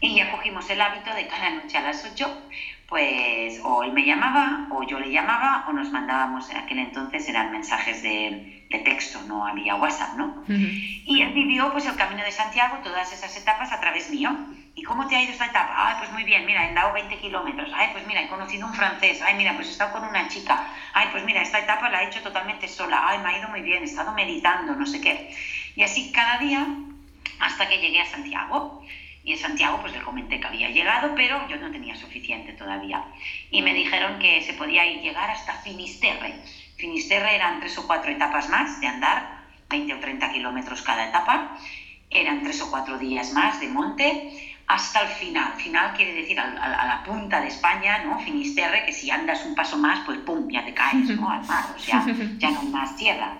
[0.00, 2.46] Y ya cogimos el hábito de cada noche a las 8,
[2.88, 7.28] pues o él me llamaba, o yo le llamaba, o nos mandábamos, en aquel entonces
[7.28, 10.42] eran mensajes de, de texto, no había WhatsApp, ¿no?
[10.48, 14.34] Y él vivió pues el Camino de Santiago, todas esas etapas a través mío.
[14.74, 15.74] ¿Y cómo te ha ido esta etapa?
[15.76, 17.70] Ay, pues muy bien, mira, he dado 20 kilómetros.
[17.74, 19.20] Ay, pues mira, he conocido un francés.
[19.22, 20.66] Ay, mira, pues he estado con una chica.
[20.94, 23.02] Ay, pues mira, esta etapa la he hecho totalmente sola.
[23.06, 25.34] Ay, me ha ido muy bien, he estado meditando, no sé qué.
[25.76, 26.66] Y así cada día
[27.40, 28.82] hasta que llegué a Santiago.
[29.28, 33.04] Y en Santiago pues le comenté que había llegado, pero yo no tenía suficiente todavía.
[33.50, 36.34] Y me dijeron que se podía ir llegar hasta Finisterre.
[36.78, 41.58] Finisterre eran tres o cuatro etapas más de andar, 20 o 30 kilómetros cada etapa.
[42.08, 45.52] Eran tres o cuatro días más de monte hasta el final.
[45.58, 46.48] Final quiere decir a,
[46.86, 48.18] la punta de España, ¿no?
[48.20, 51.28] Finisterre, que si andas un paso más, pues pum, ya te caes, ¿no?
[51.28, 52.02] Al mar, o sea,
[52.38, 53.36] ya no hay más tierra.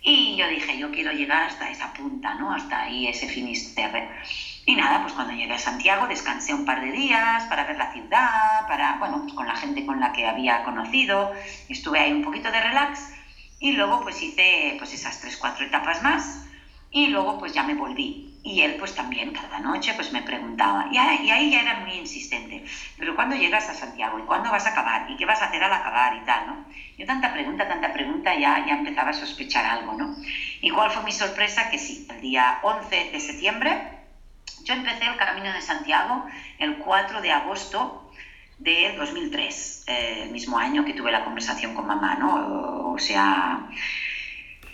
[0.00, 2.54] Y yo dije, yo quiero llegar hasta esa punta, ¿no?
[2.54, 4.08] Hasta ahí, ese Finisterre.
[4.66, 7.92] Y nada, pues cuando llegué a Santiago descansé un par de días para ver la
[7.92, 11.32] ciudad, para, bueno, pues con la gente con la que había conocido,
[11.68, 13.12] estuve ahí un poquito de relax
[13.60, 16.46] y luego pues hice pues esas tres, cuatro etapas más
[16.90, 18.30] y luego pues ya me volví.
[18.42, 21.80] Y él pues también cada noche pues me preguntaba, y ahí, y ahí ya era
[21.80, 22.62] muy insistente,
[22.98, 24.18] pero ¿cuándo llegas a Santiago?
[24.18, 25.10] ¿Y cuándo vas a acabar?
[25.10, 26.14] ¿Y qué vas a hacer al acabar?
[26.14, 26.64] Y tal, ¿no?
[26.98, 30.14] Yo tanta pregunta, tanta pregunta, ya, ya empezaba a sospechar algo, ¿no?
[30.60, 31.70] ¿Y cuál fue mi sorpresa?
[31.70, 34.03] Que sí, el día 11 de septiembre,
[34.64, 36.26] yo empecé el Camino de Santiago
[36.58, 38.10] el 4 de agosto
[38.58, 42.92] de 2003, eh, el mismo año que tuve la conversación con mamá, ¿no?
[42.92, 43.68] O sea,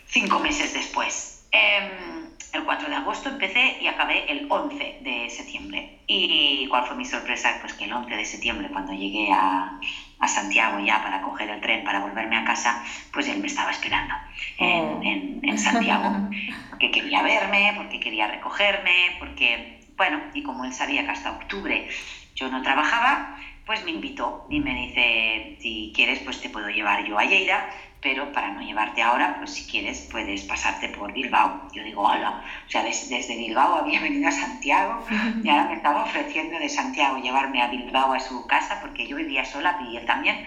[0.06, 1.46] cinco meses después.
[1.50, 5.98] Em, el 4 de agosto empecé y acabé el 11 de septiembre.
[6.06, 7.58] ¿Y cuál fue mi sorpresa?
[7.60, 9.78] Pues que el 11 de septiembre, cuando llegué a,
[10.18, 13.70] a Santiago ya para coger el tren para volverme a casa, pues él me estaba
[13.70, 14.14] esperando
[14.58, 15.00] en, oh.
[15.02, 16.28] en, en Santiago,
[16.70, 21.86] porque quería verme, porque quería recogerme, porque, bueno, y como él sabía que hasta octubre
[22.34, 23.36] yo no trabajaba,
[23.66, 27.68] pues me invitó y me dice, si quieres, pues te puedo llevar yo a Lleida,
[28.00, 31.68] pero para no llevarte ahora, pues si quieres puedes pasarte por Bilbao.
[31.74, 35.04] Yo digo, hola, o sea, desde, Bilbao había venido a Santiago
[35.44, 39.16] y ahora me estaba ofreciendo de Santiago llevarme a Bilbao a su casa porque yo
[39.16, 40.46] vivía sola y él también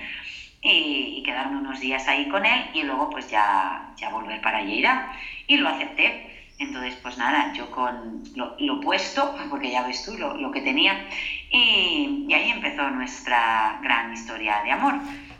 [0.63, 5.11] y, quedarme unos días ahí con él y luego pues ya, ya volver para Lleida
[5.45, 6.32] y lo acepté.
[6.63, 11.07] Entonces, pues nada, yo con lo, puesto, porque ya ves tú lo, lo que tenía,
[11.51, 14.95] y, y ahí empezó nuestra gran historia de amor.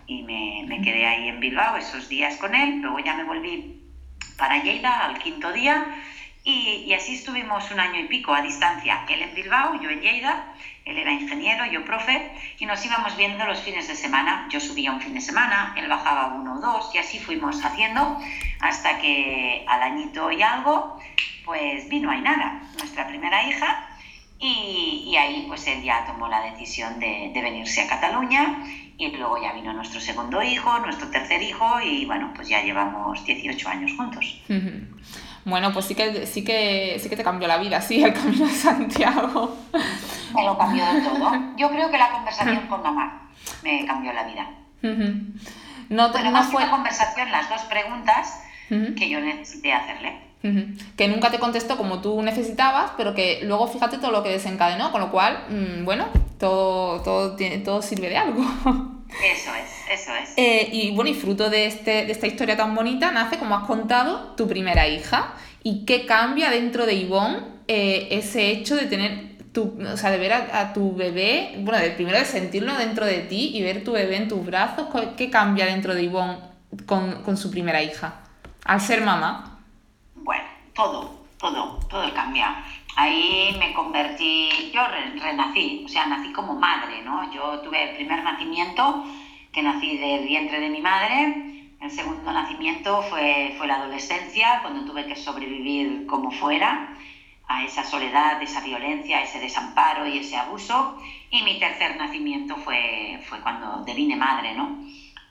[0.06, 3.82] Y me, quedé ahí en Bilbao esos días con él, luego ya me volví
[4.38, 5.86] para Lleida al quinto día
[6.44, 10.02] y, y, así estuvimos un año y pico a distancia, él en Bilbao, yo en
[10.02, 10.54] Lleida,
[10.86, 14.92] él era ingeniero, yo profe, y nos íbamos viendo los fines de semana, yo subía
[14.92, 18.20] un fin de semana, él bajaba uno o dos y así fuimos haciendo
[18.60, 21.00] hasta que al añito y algo,
[21.46, 23.90] pues vino Ainara, nuestra primera hija,
[24.40, 28.66] y, y, ahí pues él ya tomó la decisión de, de, venirse a Cataluña
[28.98, 33.24] y luego ya vino nuestro segundo hijo, nuestro tercer hijo y bueno, pues ya llevamos
[33.24, 34.42] 18 años juntos.
[35.46, 38.46] Bueno, pues sí que, sí, que, sí que te cambió la vida, sí, el camino
[38.46, 39.58] de Santiago.
[40.34, 41.32] Me lo cambió de todo.
[41.58, 43.30] Yo creo que la conversación con mamá
[43.62, 44.50] me cambió la vida.
[45.90, 46.64] No, bueno, no fue...
[46.64, 50.20] la conversación, las dos preguntas que yo necesité hacerle.
[50.98, 54.92] Que nunca te contestó como tú necesitabas, pero que luego fíjate todo lo que desencadenó,
[54.92, 56.08] con lo cual, mm, bueno,
[56.44, 58.44] todo, todo, tiene, todo sirve de algo.
[59.14, 60.34] Eso es, eso es.
[60.36, 63.66] Eh, y bueno, y fruto de, este, de esta historia tan bonita nace, como has
[63.66, 65.36] contado, tu primera hija.
[65.64, 67.38] ¿Y qué cambia dentro de Ivonne
[67.70, 71.92] eh, ese hecho de tener tu, o sea, de ver a, tu bebé, bueno, de,
[71.92, 75.68] primero de sentirlo dentro de ti y ver tu bebé en tus brazos, ¿qué cambia
[75.68, 76.40] dentro de Ivonne
[76.86, 78.16] con, con su primera hija?
[78.66, 79.60] Al ser mamá.
[80.16, 80.44] Bueno,
[80.76, 87.32] todo, todo, todo cambia ahí me convertí, yo renací, o sea, nací como madre, ¿no?
[87.32, 89.04] Yo tuve el primer nacimiento,
[89.52, 94.86] que nací del vientre de mi madre, el segundo nacimiento fue, fue la adolescencia, cuando
[94.86, 96.96] tuve que sobrevivir como fuera
[97.48, 100.98] a esa soledad, esa violencia, ese desamparo y ese abuso,
[101.30, 104.80] y mi tercer nacimiento fue, fue cuando devine madre, ¿no?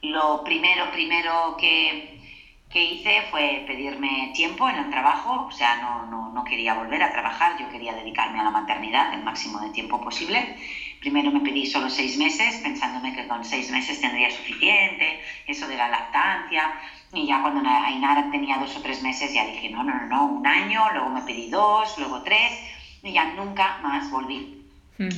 [0.03, 2.22] Lo primero, primero que
[2.73, 7.03] que hice fue pedirme tiempo en el trabajo, o sea, no, no, no, quería volver
[7.03, 10.57] a trabajar, yo quería dedicarme a la maternidad el máximo de tiempo posible.
[10.99, 15.77] Primero me pedí solo seis meses, pensándome que con seis meses tendría suficiente, eso de
[15.77, 16.73] la lactancia,
[17.13, 20.25] y ya cuando Ainara tenía dos o tres meses ya dije, no, no, no, no,
[20.25, 22.59] un año, luego me pedí dos, luego tres,
[23.03, 24.65] y ya nunca más volví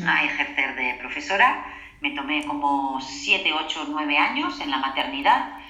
[0.06, 1.64] a ejercer de profesora.
[2.00, 5.63] Me tomé como siete, ocho, nueve años en la maternidad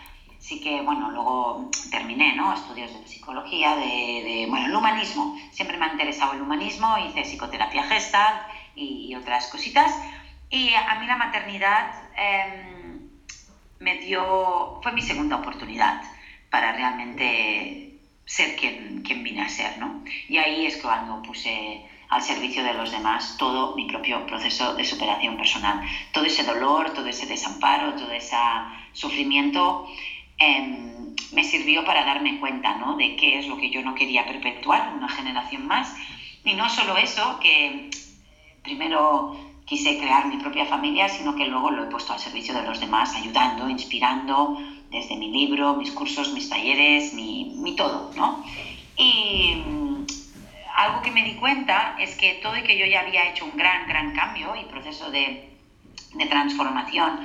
[0.45, 2.53] sí que, bueno, luego terminé, ¿no?
[2.53, 5.39] Estudios de psicología, de, bueno, el humanismo.
[5.51, 9.91] Siempre me ha interesado el humanismo, hice psicoterapia gestal y, otras cositas.
[10.51, 13.09] Y a mí la maternidad em,
[13.79, 16.03] me dio, fue mi segunda oportunidad
[16.51, 20.05] para realmente ser quien, quien vine a ser, ¿no?
[20.29, 24.85] Y ahí es cuando puse al servicio de los demás todo mi propio proceso de
[24.85, 25.81] superación personal.
[26.13, 28.37] Todo ese dolor, todo ese desamparo, todo ese
[28.93, 29.89] sufrimiento
[30.39, 32.97] Em, me sirvió para darme cuenta ¿no?
[32.97, 35.95] de qué es lo que yo no quería perpetuar una generación más.
[36.45, 37.91] Y no solo eso, que
[38.63, 42.63] primero quise crear mi propia familia, sino que luego lo he puesto al servicio de
[42.63, 44.59] los demás, ayudando, inspirando,
[44.91, 48.11] desde mi libro, mis cursos, mis talleres, mi, mi todo.
[48.15, 48.45] ¿no?
[48.97, 50.07] Y mm,
[50.77, 53.57] algo que me di cuenta es que todo y que yo ya había hecho un
[53.57, 55.49] gran, gran cambio y proceso de,
[56.15, 57.21] de transformación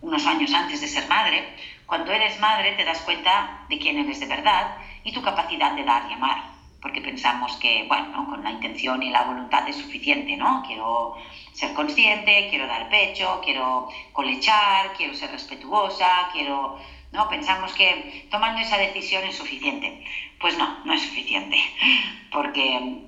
[0.00, 1.44] unos años antes de ser madre,
[1.88, 5.84] cuando eres madre te das cuenta de quién eres de verdad y tu capacidad de
[5.84, 6.44] dar y amar,
[6.82, 10.62] porque pensamos que, bueno, con la intención y la voluntad es suficiente, ¿no?
[10.66, 11.16] Quiero
[11.54, 16.78] ser consciente, quiero dar pecho, quiero colechar, quiero ser respetuosa, quiero...
[17.10, 17.26] ¿no?
[17.30, 20.04] Pensamos que tomando esa decisión es suficiente.
[20.38, 21.56] Pues no, no es suficiente,
[22.30, 23.06] porque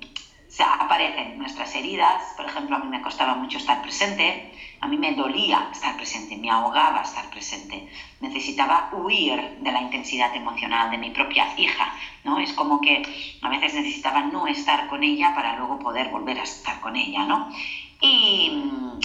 [0.59, 4.51] o aparecen nuestras heridas, por ejemplo, a mí me costaba mucho estar presente,
[4.81, 7.85] a mí me dolía estar presente, me ahogaba estar presente.
[8.19, 12.39] Necesitaba huir de la intensidad emocional de mi propia hija, ¿no?
[12.39, 13.01] Es como que
[13.41, 17.25] a veces necesitaba no estar con ella para luego poder volver a estar con ella,
[17.25, 17.47] ¿no?
[18.01, 18.51] Y,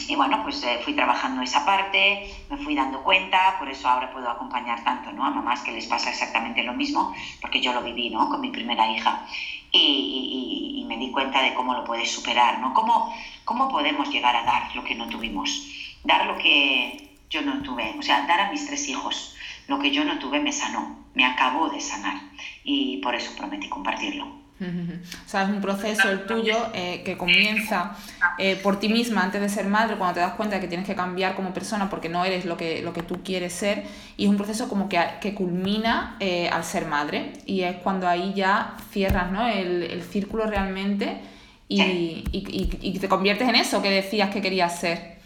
[0.08, 4.10] y bueno, pues eh, fui trabajando esa parte, me fui dando cuenta, por eso ahora
[4.10, 5.24] puedo acompañar tanto ¿no?
[5.24, 8.28] a mamás que les pasa exactamente lo mismo, porque yo lo viví ¿no?
[8.30, 9.26] con mi primera hija
[9.70, 12.72] y, y, me di cuenta de cómo lo puedes superar, ¿no?
[12.72, 13.12] ¿Cómo,
[13.44, 15.66] ¿Cómo podemos llegar a dar lo que no tuvimos?
[16.04, 19.34] Dar lo que yo no tuve, o sea, dar a mis tres hijos
[19.66, 22.16] lo que yo no tuve me sanó, me acabó de sanar
[22.62, 24.45] y por eso prometí compartirlo.
[24.58, 27.94] O sea, es un proceso el tuyo eh, que comienza
[28.38, 30.86] eh, por ti misma antes de ser madre, cuando te das cuenta de que tienes
[30.86, 33.84] que cambiar como persona porque no eres lo que, lo que tú quieres ser,
[34.16, 38.08] y es un proceso como que, que culmina eh, al ser madre, y es cuando
[38.08, 39.46] ahí ya cierras ¿no?
[39.46, 41.20] el, el círculo realmente
[41.68, 45.16] y, y, y, y, te conviertes en eso que decías que querías ser.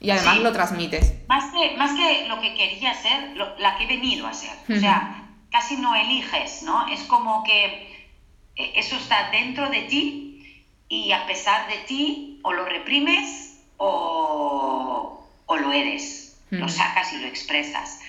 [0.00, 1.14] Y además lo transmites.
[1.28, 4.54] Más que, más que lo que quería ser, la que he venido a ser.
[4.68, 6.86] O sea, casi no eliges, ¿no?
[6.88, 7.87] Es como que
[8.58, 15.56] eso está dentro de ti y a pesar de ti o lo reprimes o, o
[15.56, 18.00] lo eres, lo sacas y lo expresas.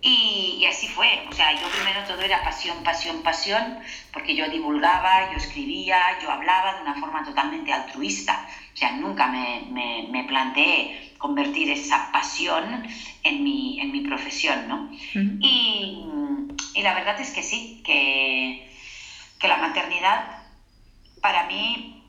[0.00, 3.78] Y, y, así fue, o sea, yo primero todo era pasión, pasión, pasión,
[4.12, 9.26] porque yo divulgaba, yo escribía, yo hablaba de una forma totalmente altruista, o sea, nunca
[9.26, 12.86] me, me, me planteé convertir esa pasión
[13.24, 14.90] en mi, en mi profesión, ¿no?
[15.40, 16.04] y,
[16.74, 18.75] y la verdad es que sí, que
[19.38, 20.42] que la maternidad
[21.20, 22.04] para mí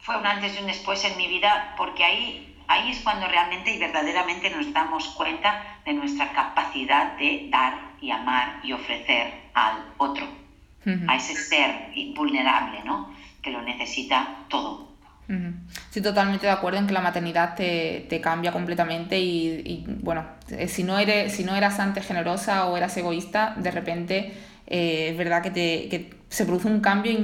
[0.00, 3.74] fue un antes y un después en mi vida, porque ahí, ahí es cuando realmente
[3.74, 9.92] y verdaderamente nos damos cuenta de nuestra capacidad de dar y amar y ofrecer al
[9.98, 10.26] otro,
[11.06, 13.14] a ese ser vulnerable, ¿no?
[13.42, 14.90] que lo necesita todo.
[15.90, 20.26] Sí, totalmente de acuerdo en que la maternidad te, te cambia completamente y, y, bueno,
[20.48, 24.34] eh, si no, eres, si no eras antes generosa o eras egoísta, de repente
[24.66, 27.18] eh, es verdad que, te, que se produce un cambio,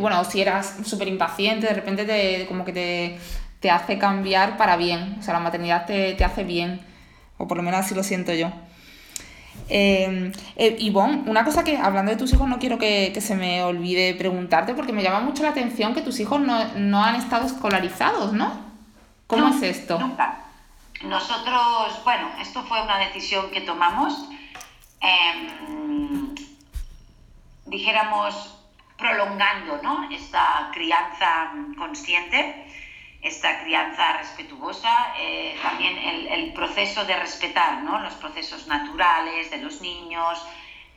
[0.00, 3.18] bueno, si eras súper impaciente, de repente te, como que te,
[3.58, 6.80] te, hace cambiar para bien, o sea, la maternidad te, te hace bien,
[7.36, 8.52] o por lo menos así lo siento yo.
[9.68, 13.34] Eh, eh, Ivonne, una cosa que hablando de tus hijos no quiero que, que, se
[13.34, 17.16] me olvide preguntarte porque me llama mucho la atención que tus hijos no, no han
[17.16, 18.52] estado escolarizados, ¿no?
[19.26, 19.98] ¿Cómo es esto?
[19.98, 20.38] Nunca.
[21.02, 24.28] Nosotros, bueno, esto fue una decisión que tomamos.
[25.00, 26.34] Eh,
[27.66, 28.54] dijéramos,
[28.96, 30.08] prolongando ¿no?
[30.10, 32.66] esta crianza consciente,
[33.22, 37.98] esta crianza respetuosa, eh, también el, proceso de respetar ¿no?
[38.00, 40.46] los procesos naturales de los niños,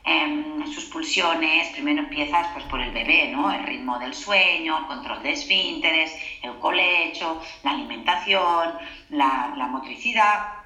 [0.04, 3.50] eh, sus pulsiones, primero empiezas pues, por el bebé, ¿no?
[3.50, 6.12] el ritmo del sueño, el control de esfínteres,
[6.42, 8.74] el colecho, la alimentación,
[9.10, 10.58] la motricidad,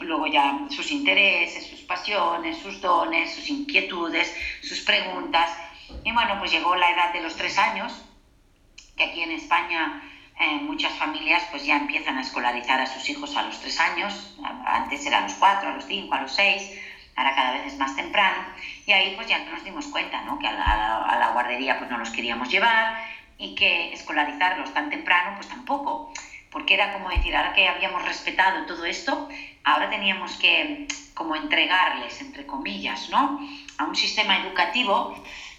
[0.00, 5.50] luego ya sus intereses, sus pasiones, sus dones, sus inquietudes, sus preguntas.
[6.02, 8.04] Y bueno, pues llegó la edad de los tres años,
[8.96, 10.02] que aquí en España
[10.40, 14.36] eh, muchas familias pues ya empiezan a escolarizar a sus hijos a los tres años,
[14.64, 16.70] antes era a los cuatro, a los cinco, a los seis,
[17.16, 18.44] ahora cada vez es más temprano,
[18.86, 20.38] y ahí pues ya nos dimos cuenta, ¿no?
[20.38, 22.98] Que a la, a la guardería pues no los queríamos llevar
[23.38, 26.12] y que escolarizarlos tan temprano pues tampoco
[26.54, 29.28] porque era como decir, ahora que habíamos respetado todo esto,
[29.64, 33.40] ahora teníamos que como entregarles, entre comillas, ¿no?
[33.76, 35.14] A un sistema educativo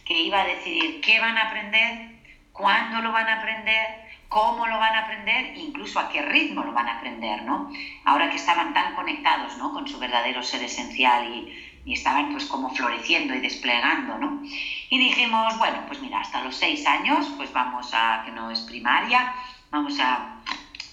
[0.06, 2.12] que iba a decidir qué van a aprender,
[2.54, 6.72] cuándo lo van a aprender, cómo lo van a aprender, incluso a qué ritmo lo
[6.72, 7.70] van a aprender, ¿no?
[8.06, 9.74] Ahora que estaban tan conectados, ¿no?
[9.74, 14.42] Con su verdadero ser esencial y, y estaban pues como floreciendo y desplegando, ¿no?
[14.90, 18.62] Y dijimos, bueno, pues mira, hasta los seis años, pues vamos a, que no es
[18.62, 19.34] primaria,
[19.72, 20.40] vamos a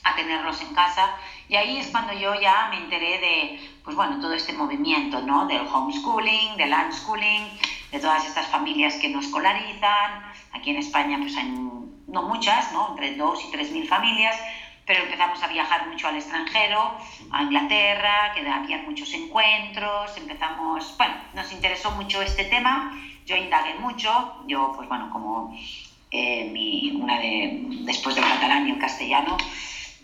[0.05, 1.14] a tenerlos en casa.
[1.48, 5.46] Y ahí es cuando yo ya me enteré de, pues bueno, todo este movimiento, ¿no?
[5.46, 7.48] Del homeschooling, del unschooling,
[7.90, 10.22] de todas estas familias que nos escolarizan.
[10.53, 11.48] Aquí en España pues hay
[12.12, 12.90] no muchas, ¿no?
[12.90, 14.36] Entre dos y tres mil familias,
[14.86, 16.94] pero empezamos a viajar mucho al extranjero,
[17.30, 22.92] a Inglaterra, que había muchos encuentros, empezamos, bueno, nos interesó mucho este tema,
[23.24, 25.57] yo indagué mucho, yo pues bueno, como
[26.11, 29.36] eh, mi, una de, después del catalán y el castellano,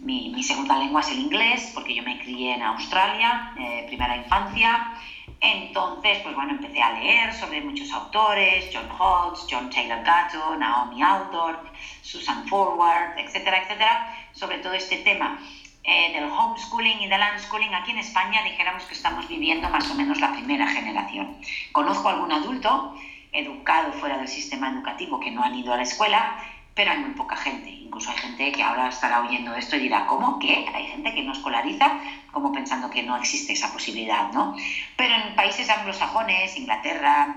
[0.00, 4.16] mi, mi, segunda lengua es el inglés, porque yo me crié en Australia, eh, primera
[4.16, 4.94] infancia.
[5.40, 11.00] Entonces, pues bueno, empecé a leer sobre muchos autores, John Holtz, John Taylor Gatto, Naomi
[11.00, 11.66] Althorp,
[12.02, 15.38] Susan Forward, etcétera, etcétera, sobre todo este tema
[15.84, 17.74] eh, del homeschooling y del unschooling.
[17.74, 21.36] Aquí en España dijéramos que estamos viviendo más o menos la primera generación.
[21.72, 22.94] Conozco algún adulto
[23.32, 26.36] educado fuera del sistema educativo que no han ido a la escuela
[26.78, 27.70] pero hay muy poca gente.
[27.70, 30.38] Incluso hay gente que ahora estará oyendo esto y dirá, ¿cómo?
[30.38, 30.64] ¿Qué?
[30.72, 31.98] Hay gente que no escolariza
[32.30, 34.54] como pensando que no existe esa posibilidad, ¿no?
[34.96, 37.34] Pero en países anglosajones, Inglaterra,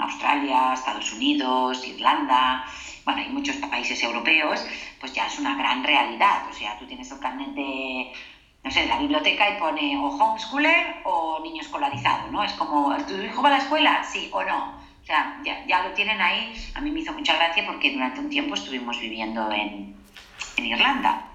[0.00, 2.66] Australia, Estados Unidos, Irlanda,
[3.04, 4.66] bueno, hay muchos países europeos,
[4.98, 6.48] pues ya es una gran realidad.
[6.50, 8.12] O sea, tú tienes el carnet de,
[8.64, 12.42] no sé, la biblioteca y pone o homeschooler o niño escolarizado, ¿no?
[12.42, 14.02] Es como, ¿tu hijo va a la escuela?
[14.02, 14.81] Sí o no.
[15.02, 16.54] O sea, ya, ya lo tienen ahí.
[16.74, 19.96] A mí me hizo mucha gracia porque durante un tiempo estuvimos viviendo en,
[20.56, 21.28] en Irlanda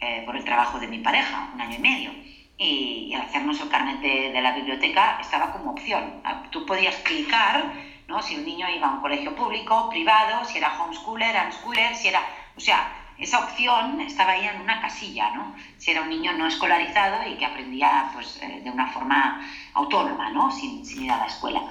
[0.00, 2.10] eh, por el trabajo de mi pareja, un año y medio.
[2.58, 6.20] Y, y al hacernos el carnet de, de, la biblioteca estaba como opción.
[6.24, 7.72] Ah, tú podías clicar
[8.06, 8.22] ¿no?
[8.22, 12.20] si un niño iba a un colegio público, privado, si era homeschooler, unschooler, si era...
[12.56, 15.54] O sea, esa opción estaba ahí en una casilla, ¿no?
[15.78, 19.40] Si era un niño no escolarizado y que aprendía pues, eh, de una forma
[19.74, 20.50] autónoma, ¿no?
[20.50, 21.62] Sin, sin, ir a la escuela.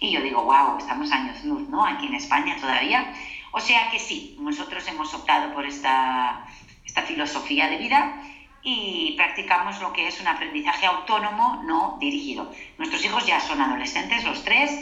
[0.00, 1.84] Y yo digo, wow, estamos años luz, ¿no?
[1.86, 3.12] Aquí en España todavía.
[3.52, 6.46] O sea que sí, nosotros hemos optado por esta,
[6.84, 8.22] esta filosofía de vida
[8.62, 12.50] y practicamos lo que es un aprendizaje autónomo no dirigido.
[12.78, 14.72] Nuestros hijos ya son adolescentes, los tres,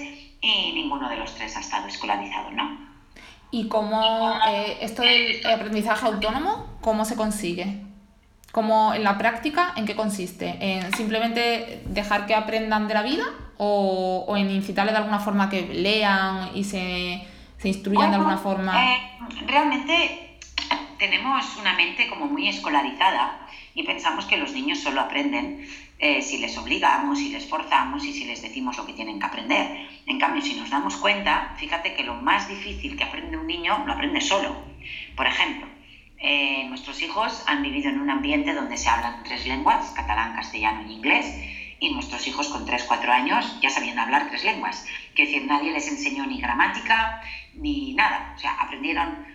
[0.41, 2.79] y ninguno de los tres ha estado escolarizado, ¿no?
[3.51, 7.83] ¿Y cómo eh, esto del aprendizaje autónomo, cómo se consigue?
[8.53, 10.57] ¿Cómo en la práctica, en qué consiste?
[10.61, 13.25] ¿En simplemente dejar que aprendan de la vida
[13.65, 17.23] o, o en incitarles de alguna forma que lean y se,
[17.59, 18.73] se instruyan de alguna forma?
[18.93, 18.99] Eh,
[19.47, 20.39] realmente
[20.99, 25.67] tenemos una mente como muy escolarizada y pensamos que los niños solo aprenden
[25.99, 29.27] eh, si les obligamos, si les forzamos y si les decimos lo que tienen que
[29.27, 29.89] aprender.
[30.07, 33.85] En cambio, si nos damos cuenta, fíjate que lo más difícil que aprende un niño
[33.87, 34.57] lo aprende solo.
[35.17, 35.67] Por ejemplo,
[36.19, 40.89] eh, nuestros hijos han vivido en un ambiente donde se hablan tres lenguas, catalán, castellano
[40.89, 41.27] y inglés,
[41.81, 44.87] y nuestros hijos con 3-4 años ya sabían hablar tres lenguas.
[45.15, 47.21] Quiero decir, nadie les enseñó ni gramática
[47.55, 48.33] ni nada.
[48.37, 49.35] O sea, aprendieron...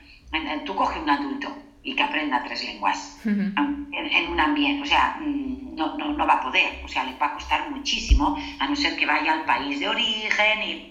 [0.66, 3.88] Tú coge un adulto y que aprenda tres lenguas uh -huh.
[3.92, 7.18] en, en, un ambiente, o sea, no, no, no, va a poder, o sea, le
[7.18, 10.90] va a costar muchísimo, a no ser que vaya al país de origen y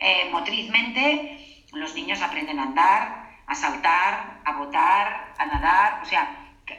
[0.00, 3.00] eh, motrizmente los niños aprenden a andar,
[3.46, 6.22] a saltar, a botar, a nadar, o sea,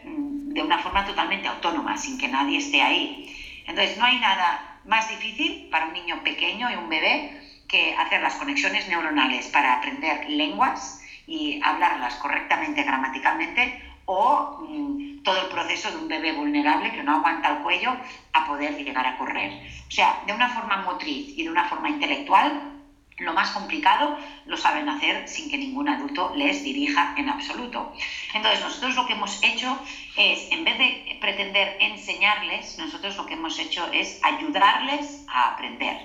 [0.03, 3.31] de una forma totalmente autónoma, sin que nadie esté ahí.
[3.67, 8.21] Entonces, no hay nada más difícil para un niño pequeño y un bebé que hacer
[8.21, 15.89] las conexiones neuronales para aprender lenguas, y hablarlas correctamente gramaticalmente o mmm, todo el proceso
[15.89, 17.97] de un bebé vulnerable que no aguanta el cuello
[18.33, 19.51] a poder llegar a correr.
[19.87, 22.74] O sea, de una forma motriz y de una forma intelectual,
[23.17, 27.93] lo más complicado lo saben hacer sin que ningún adulto les dirija en absoluto.
[28.33, 29.79] Entonces, nosotros lo que hemos hecho
[30.17, 35.97] es, en vez de pretender enseñarles, nosotros lo que hemos hecho es ayudarles a aprender.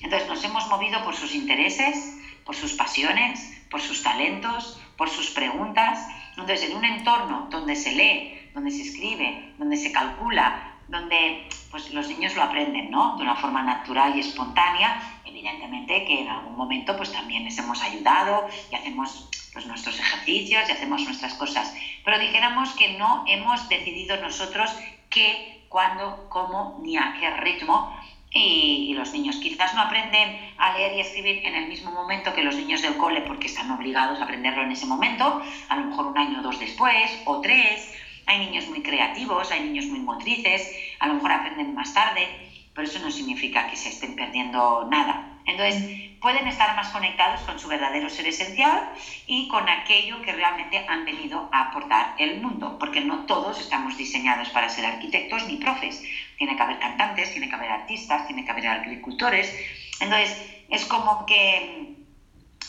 [0.00, 3.40] Entonces, nos hemos movido por sus intereses, por sus pasiones,
[3.70, 6.08] por sus talentos, por sus preguntas.
[6.30, 11.92] Entonces, en un entorno donde se lee, donde se escribe, donde se calcula, donde pues,
[11.92, 13.16] los niños lo aprenden ¿no?
[13.16, 17.82] de una forma natural y espontánea, evidentemente que en algún momento pues, también les hemos
[17.82, 21.74] ayudado y hacemos pues, nuestros ejercicios y hacemos nuestras cosas.
[22.04, 24.74] Pero dijéramos que no hemos decidido nosotros
[25.10, 27.94] qué, cuándo, cómo ni a qué ritmo
[28.30, 32.34] y, y, los niños quizás no aprenden a leer y escribir en el mismo momento
[32.34, 35.86] que los niños del cole porque están obligados a aprenderlo en ese momento, a lo
[35.86, 37.90] mejor un año o dos después o tres.
[38.28, 40.70] Hay niños muy creativos, hay niños muy motrices,
[41.00, 42.28] a lo mejor aprenden más tarde,
[42.74, 45.40] pero eso no significa que se estén perdiendo nada.
[45.46, 45.82] Entonces,
[46.20, 48.92] pueden estar más conectados con su verdadero ser esencial
[49.26, 53.96] y con aquello que realmente han venido a aportar el mundo, porque no todos estamos
[53.96, 56.02] diseñados para ser arquitectos ni profes.
[56.36, 59.56] Tiene que haber cantantes, tiene que haber artistas, tiene que haber agricultores.
[60.00, 61.94] Entonces, es como que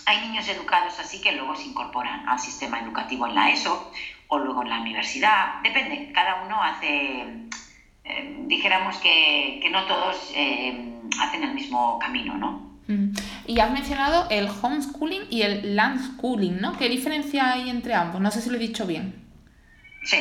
[0.06, 3.92] hay niños educados así que luego se incorporan al sistema educativo en la ESO
[4.30, 5.62] o luego en la universidad.
[5.62, 7.48] Depende, cada uno hace,
[8.04, 12.70] eh, dijéramos que, que, no todos eh, hacen el mismo camino, ¿no?
[13.46, 16.76] Y has mencionado el homeschooling y el landschooling, ¿no?
[16.76, 18.20] ¿Qué diferencia hay entre ambos?
[18.20, 19.14] No sé si lo he dicho bien.
[20.04, 20.18] Sí,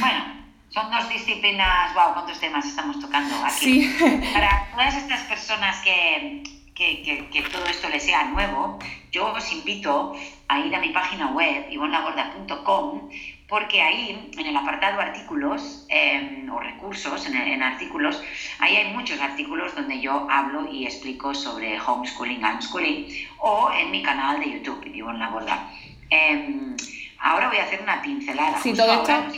[0.00, 0.24] bueno,
[0.68, 3.84] son dos disciplinas, wow, cuántos temas estamos tocando aquí.
[3.84, 4.22] Sí.
[4.32, 6.42] Para todas estas personas que,
[6.74, 8.80] que, que, que, todo esto les sea nuevo,
[9.12, 10.14] yo os invito
[10.48, 13.10] a ir a mi página web, ivonlagorda.com,
[13.48, 18.22] porque ahí, en el apartado artículos eh, o recursos, en, en, artículos,
[18.58, 24.02] ahí hay muchos artículos donde yo hablo y explico sobre homeschooling, unschooling, o en mi
[24.02, 25.70] canal de YouTube, Ivonne La Gorda.
[26.10, 26.76] Eh,
[27.20, 28.58] ahora voy a hacer una pincelada.
[28.60, 29.30] Sí, todo esto, ahora,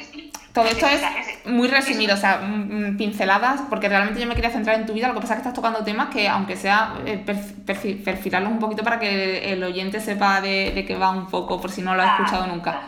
[0.52, 2.40] todo esto es muy resumido, o sea,
[2.98, 5.48] pinceladas, porque realmente yo me quería centrar en tu vida, lo que pasa es que
[5.48, 7.18] estás tocando temas que, aunque sea, eh,
[8.04, 11.70] perfilarlos un poquito para que el oyente sepa de, de qué va un poco, por
[11.70, 12.82] si no lo ha escuchado nunca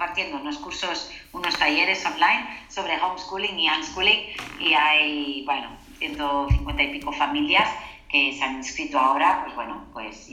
[0.00, 4.20] impartiendo unos cursos, unos talleres online sobre homeschooling y unschooling
[4.58, 5.68] y hay, bueno,
[5.98, 7.68] 150 y pico familias
[8.08, 10.30] que se han inscrito ahora, pues bueno, pues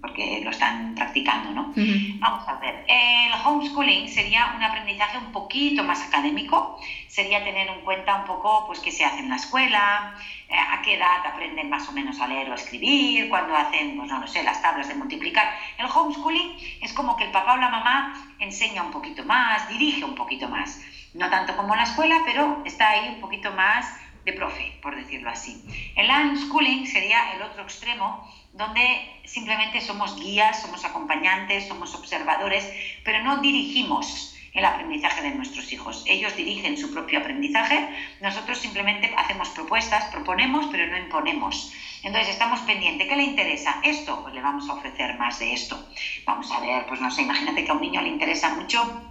[0.00, 1.72] porque lo están practicando, ¿no?
[2.18, 2.84] Vamos a ver.
[2.88, 8.66] El homeschooling sería un aprendizaje un poquito más académico, sería tener en cuenta un poco
[8.66, 10.14] pues qué se hace en la escuela,
[10.48, 13.96] eh, a qué edad aprenden más o menos a leer o a escribir, cuando hacen,
[13.96, 15.48] pues no lo sé, las tablas de multiplicar.
[15.78, 20.04] El homeschooling es como que el papá o la mamá enseña un poquito más, dirige
[20.04, 20.80] un poquito más.
[21.12, 23.86] No tanto como la escuela, pero está ahí un poquito más
[24.24, 25.62] de profe, por decirlo así.
[25.96, 32.70] El unschooling sería el otro extremo, donde simplemente somos guías, somos acompañantes, somos observadores,
[33.04, 36.04] pero no dirigimos el aprendizaje de nuestros hijos.
[36.06, 37.88] Ellos dirigen su propio aprendizaje,
[38.20, 41.72] nosotros simplemente hacemos propuestas, proponemos, pero no imponemos.
[42.02, 43.80] Entonces estamos pendientes, ¿qué le interesa?
[43.84, 45.88] Esto, pues le vamos a ofrecer más de esto.
[46.24, 49.09] Vamos a ver, pues no sé, imagínate que a un niño le interesa mucho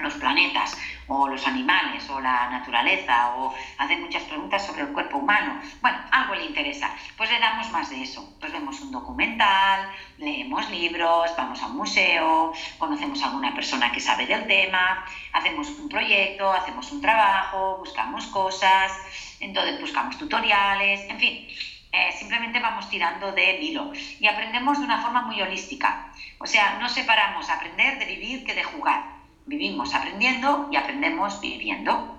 [0.00, 0.76] los planetas
[1.08, 5.60] o los animales o la naturaleza o hacer muchas preguntas sobre el cuerpo humano.
[5.80, 6.90] Bueno, algo le interesa.
[7.16, 8.36] Pues le damos más de eso.
[8.40, 14.00] Pues vemos un documental, leemos libros, vamos a un museo, conocemos a alguna persona que
[14.00, 18.92] sabe del tema, hacemos un proyecto, hacemos un trabajo, buscamos cosas,
[19.40, 21.48] entonces buscamos tutoriales, en fin.
[21.92, 26.12] Eh, simplemente vamos tirando del hilo y aprendemos de una forma muy holística.
[26.38, 29.15] O sea, no separamos aprender de vivir que de jugar
[29.46, 32.18] vivimos aprendiendo y aprendemos viviendo.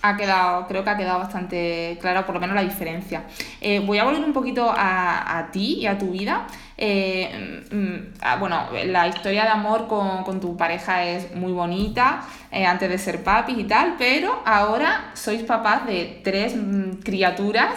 [0.00, 3.24] Ha quedado, creo que ha quedado bastante claro, por lo menos la diferencia.
[3.60, 6.46] Eh, voy a volver un poquito a, ti y a tu vida.
[6.76, 12.66] Eh, mm, ah, bueno, la historia de amor con, tu pareja es muy bonita, eh,
[12.66, 17.74] antes de ser papis y tal, pero ahora sois papás de tres mm, criaturas.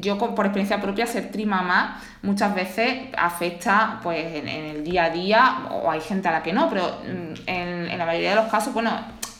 [0.00, 5.58] yo, por experiencia propia, ser trimamá muchas veces afecta pues, en, el día a día,
[5.70, 8.72] o hay gente a la que no, pero mm, en, la mayoría de los casos,
[8.72, 8.90] bueno,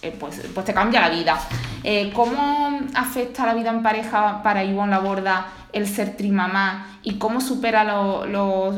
[0.02, 1.38] eh, pues, pues te cambia la vida.
[1.84, 7.40] Eh, ¿Cómo afecta la vida en pareja para Ivonne Laborda el ser trimamá y cómo
[7.40, 8.74] supera los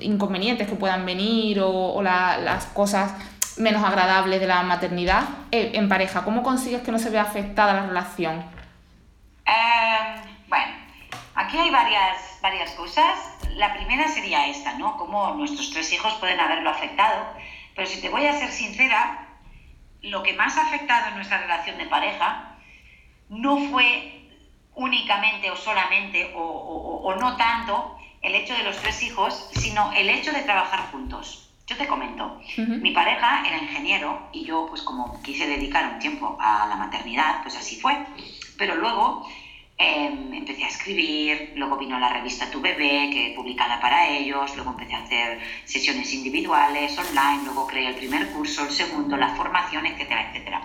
[0.00, 3.14] inconvenientes que puedan venir o, las cosas
[3.56, 6.24] menos agradables de la maternidad eh, en pareja?
[6.24, 8.60] ¿Cómo consigues que no se vea afectada la relación?
[10.48, 10.72] bueno,
[11.34, 13.18] aquí hay varias varias cosas.
[13.56, 14.96] La primera sería esta, ¿no?
[14.96, 17.26] Cómo nuestros tres hijos pueden haberlo afectado.
[17.74, 19.29] Pero si te voy a ser sincera,
[20.02, 22.56] lo que más ha afectado en nuestra relación de pareja
[23.28, 24.28] no fue
[24.74, 30.32] únicamente o solamente o, no tanto el hecho de los tres hijos, sino el hecho
[30.32, 31.50] de trabajar juntos.
[31.66, 36.36] Yo te comento, mi pareja era ingeniero y yo pues como quise dedicar un tiempo
[36.40, 37.96] a la maternidad, pues así fue.
[38.58, 39.26] Pero luego
[39.82, 44.72] Em, empecé a escribir, luego vino la revista Tu Bebé, que publicada para ellos, luego
[44.72, 49.86] empecé a hacer sesiones individuales, online, luego creé el primer curso, el segundo, la formación,
[49.86, 50.60] etcétera, etcétera.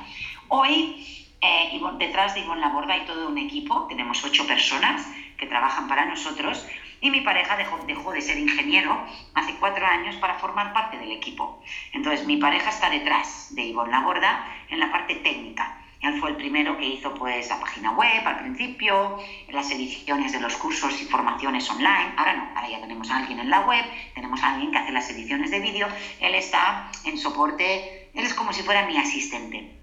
[0.50, 5.08] Hoy, eh, detrás de Ivonne Laborda hay todo un equipo, tenemos ocho personas
[5.38, 6.68] que trabajan para nosotros
[7.00, 9.02] y mi pareja dejó, dejó, de ser ingeniero
[9.34, 11.64] hace cuatro años para formar parte del equipo.
[11.94, 16.36] Entonces, mi pareja está detrás de Ivonne Laborda en la parte técnica él fue el
[16.36, 19.18] primero que hizo pues la página web al principio,
[19.50, 22.14] las ediciones de los cursos y formaciones online.
[22.18, 23.84] Ahora no, ahora ya tenemos a alguien en la web,
[24.14, 25.88] tenemos a alguien que hace las ediciones de vídeo.
[26.20, 29.80] Él está en soporte, él es como si fuera mi asistente.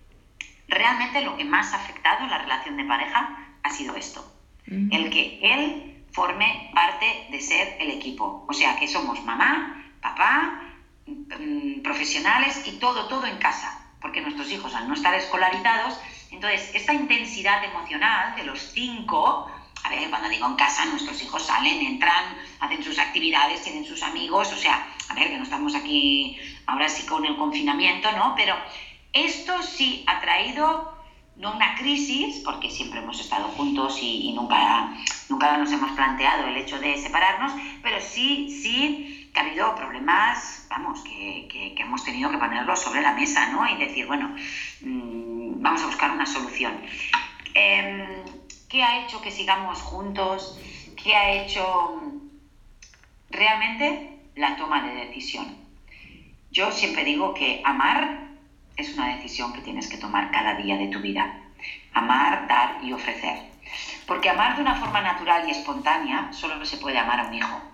[0.68, 4.25] Realmente lo que más ha afectado la relación de pareja ha sido esto,
[4.66, 8.47] el que él forme parte de ser el equipo.
[8.49, 10.61] O sea, que somos mamá, papá,
[11.07, 15.98] mm, profesionales y todo, todo en casa porque nuestros hijos al no estar escolarizados,
[16.30, 19.50] entonces esta intensidad emocional de los cinco,
[19.84, 24.03] a ver, cuando digo en casa, nuestros hijos salen, entran, hacen sus actividades, tienen sus
[24.03, 26.36] amigos, o sea, a ver, que no estamos aquí
[26.66, 28.34] ahora sí con el confinamiento, ¿no?
[28.36, 28.57] Pero
[29.12, 30.92] esto sí ha traído
[31.36, 34.94] no una crisis, porque siempre hemos estado juntos y, nunca,
[35.28, 40.66] nunca nos hemos planteado el hecho de separarnos, pero sí, sí que ha habido problemas,
[40.68, 43.66] vamos, que, que, hemos tenido que ponerlos sobre la mesa, ¿no?
[43.66, 44.35] Y decir, bueno,
[44.83, 46.80] mm, vamos a buscar una solución.
[47.55, 48.24] Em,
[48.68, 50.59] ¿Qué ha hecho que sigamos juntos?
[51.03, 52.03] ¿Qué ha hecho
[53.30, 55.57] realmente la toma de decisión?
[56.51, 58.28] Yo siempre digo que amar
[58.76, 61.41] es una decisión que tienes que tomar cada día de tu vida.
[61.93, 63.51] Amar, dar y ofrecer.
[64.07, 67.72] Porque amar de una forma natural y espontánea solo se puede amar a un hijo.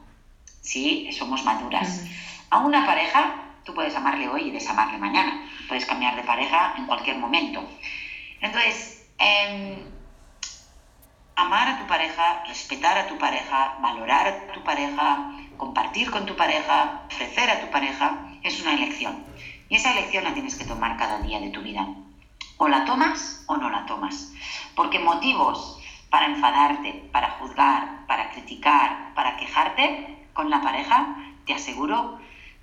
[0.60, 2.04] Sí, somos maduras.
[2.50, 5.48] A una pareja, tú puedes amarle hoy y desamarle mañana.
[5.68, 7.62] Puedes cambiar de pareja en cualquier momento.
[8.40, 9.78] Entonces, em,
[11.36, 16.36] amar a tu pareja, respetar a tu pareja, valorar a tu pareja, compartir con tu
[16.36, 19.24] pareja, ofrecer a tu pareja, es una elección.
[19.68, 21.86] Y esa elección la tienes que tomar cada día de tu vida.
[22.56, 24.32] O la tomas o no la tomas.
[24.74, 25.78] Porque motivos
[26.10, 31.16] para enfadarte, para juzgar, para criticar, para quejarte con la pareja,
[31.46, 32.16] te aseguro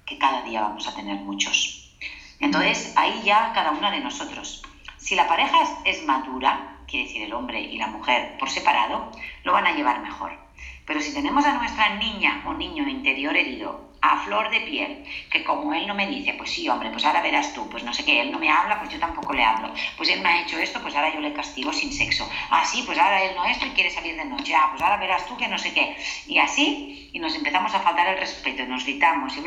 [0.06, 1.94] que cada día vamos a tener muchos.
[2.40, 4.64] Entonces, ahí ya cada una de nosotros.
[4.96, 9.12] Si la pareja es madura, quiere decir el hombre y la mujer por separado,
[9.44, 10.45] lo van a llevar mejor.
[10.86, 15.44] Pero si tenemos a nuestra niña o niño interior herido, a flor de piel, que
[15.44, 18.06] como él no me dice, pues sí, hombre, pues ahora verás tú, pues no sé
[18.06, 20.60] qué, él no me habla, pues yo tampoco le hablo, pues él me ha hecho
[20.60, 23.66] esto, pues ahora yo le castigo sin sexo, ah, sí, pues ahora él no esto
[23.66, 26.38] y quiere salir de noche, ah, pues ahora verás tú que no sé qué, y
[26.38, 29.42] así, y nos empezamos a faltar el respeto, nos gritamos, y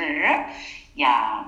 [0.97, 1.45] ya,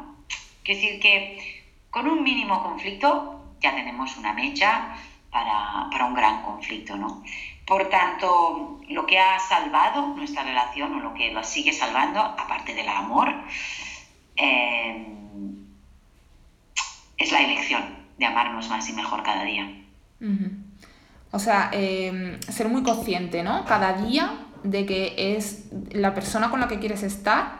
[0.62, 4.94] quiero decir que con un mínimo conflicto ya tenemos una mecha
[5.30, 7.24] para, para un gran conflicto, ¿no?
[7.70, 12.74] Por tanto, lo que ha salvado nuestra relación o lo que lo sigue salvando, aparte
[12.74, 13.32] del amor,
[14.34, 15.06] eh,
[17.16, 17.84] es la elección
[18.18, 19.70] de amarnos más y mejor cada día.
[21.30, 23.64] O sea, eh, ser muy consciente, ¿no?
[23.66, 27.59] Cada día de que es la persona con la que quieres estar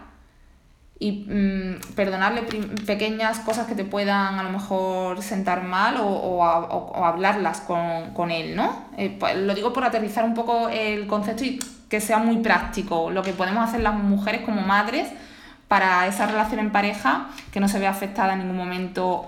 [1.02, 2.42] y mm, perdonarle
[2.86, 8.30] pequeñas cosas que te puedan a lo mejor sentar mal o, o, hablarlas con, con,
[8.30, 8.84] él, ¿no?
[8.98, 13.10] Eh, pues, lo digo por aterrizar un poco el concepto y que sea muy práctico,
[13.10, 15.08] lo que podemos hacer las mujeres como madres
[15.68, 19.26] para esa relación en pareja que no se vea afectada en ningún momento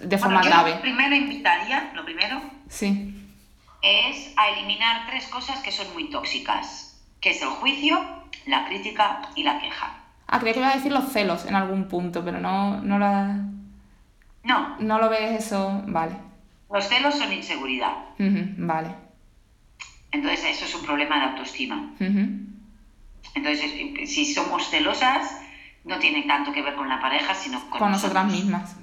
[0.00, 0.76] de forma grave.
[0.76, 3.12] Lo primero invitaría, lo primero, sí.
[3.82, 7.98] es a eliminar tres cosas que son muy tóxicas, que es el juicio,
[8.46, 10.04] la crítica y la queja.
[10.28, 13.38] Ah, creía que iba a decir los celos en algún punto, pero no, no la...
[14.44, 14.76] No.
[14.78, 16.12] No lo ves eso, vale.
[16.70, 17.94] Los celos son inseguridad.
[18.18, 18.90] vale.
[20.12, 21.92] Entonces eso es un problema de autoestima.
[23.34, 23.72] Entonces,
[24.08, 25.40] si somos celosas,
[25.84, 28.76] no tiene tanto que ver con la pareja, sino con, con nosotras mismas.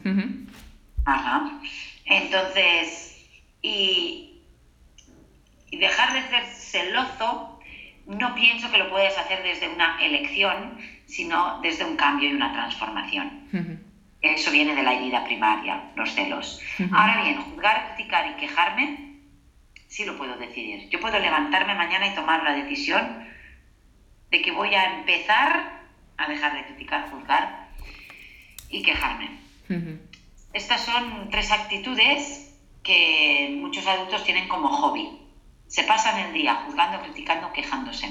[1.05, 1.59] Ajá.
[2.05, 3.23] Entonces,
[3.61, 4.41] y,
[5.69, 7.59] y dejar de ser celoso,
[8.07, 10.77] no pienso que lo puedas hacer desde una elección,
[11.07, 13.45] sino desde un cambio y una transformación.
[14.21, 16.59] Eso viene de la herida primaria, los celos.
[16.91, 19.19] Ahora bien, juzgar, criticar y quejarme,
[19.87, 20.89] sí lo puedo decidir.
[20.89, 23.25] Yo puedo levantarme mañana y tomar la decisión
[24.31, 25.83] de que voy a empezar
[26.17, 27.69] a dejar de criticar, juzgar
[28.69, 29.39] y quejarme.
[30.53, 32.51] Estas son tres actitudes
[32.83, 35.19] que muchos adultos tienen como hobby.
[35.67, 38.07] Se pasan el día juzgando, criticando, quejándose.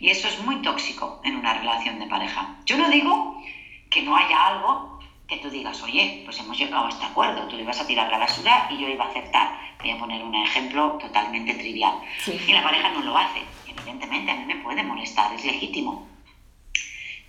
[0.00, 2.56] Y eso es muy tóxico en una relación de pareja.
[2.66, 3.42] Yo no digo
[3.90, 7.56] que no haya algo que tú digas, oye, pues hemos llegado a este acuerdo, tú
[7.56, 9.58] le vas a tirar la basura y yo iba a aceptar.
[9.80, 11.94] Voy a poner un ejemplo totalmente trivial.
[12.26, 13.42] Y la pareja no lo hace.
[13.66, 16.06] Evidentemente, a mí me puede molestar, es legítimo.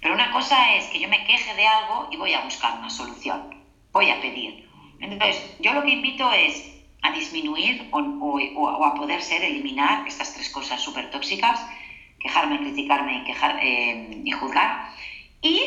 [0.01, 2.89] Pero una cosa es que yo me queje de algo y voy a buscar una
[2.89, 3.55] solución.
[3.91, 4.69] Voy a pedir.
[4.99, 10.33] Entonces, yo lo que invito es a disminuir o, o a poder ser eliminar estas
[10.33, 11.59] tres cosas súper tóxicas
[12.25, 14.89] quejarme, criticarme y, quejar, eh, y juzgar,
[15.43, 15.61] y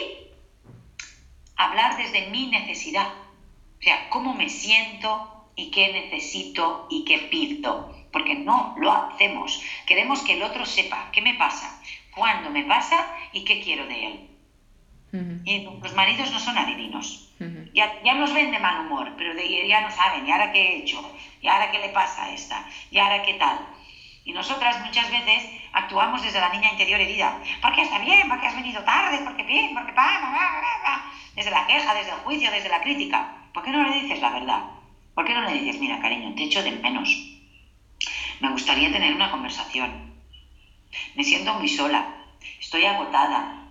[1.54, 7.94] hablar desde mi necesidad, o sea, cómo me siento y qué necesito y qué pido,
[8.12, 9.62] porque no lo hacemos.
[9.86, 11.80] Queremos que el otro sepa qué me pasa,
[12.12, 14.28] cuándo me pasa y qué quiero de él.
[15.44, 17.32] Y los maridos no son adivinos.
[17.72, 20.60] ya, ya, nos ven de mal humor, pero de, ya no saben, ¿y ahora qué
[20.60, 21.00] he hecho?
[21.40, 22.68] ¿Y ahora qué le pasa a esta?
[22.90, 23.58] ¿Y ahora qué tal?
[24.28, 27.40] Y nosotras muchas veces actuamos desde la niña interior herida.
[27.62, 31.50] Porque está bien, porque has venido tarde, porque bien, porque pa, pa, pa, pa, Desde
[31.50, 33.36] la queja, desde el juicio, desde la crítica.
[33.54, 34.64] ¿Por qué no le dices la verdad?
[35.14, 37.08] ¿Por qué no le dices, mira, cariño, te echo de menos?
[38.40, 40.12] Me gustaría tener una conversación.
[41.14, 42.06] Me siento muy sola.
[42.60, 43.70] Estoy agotada.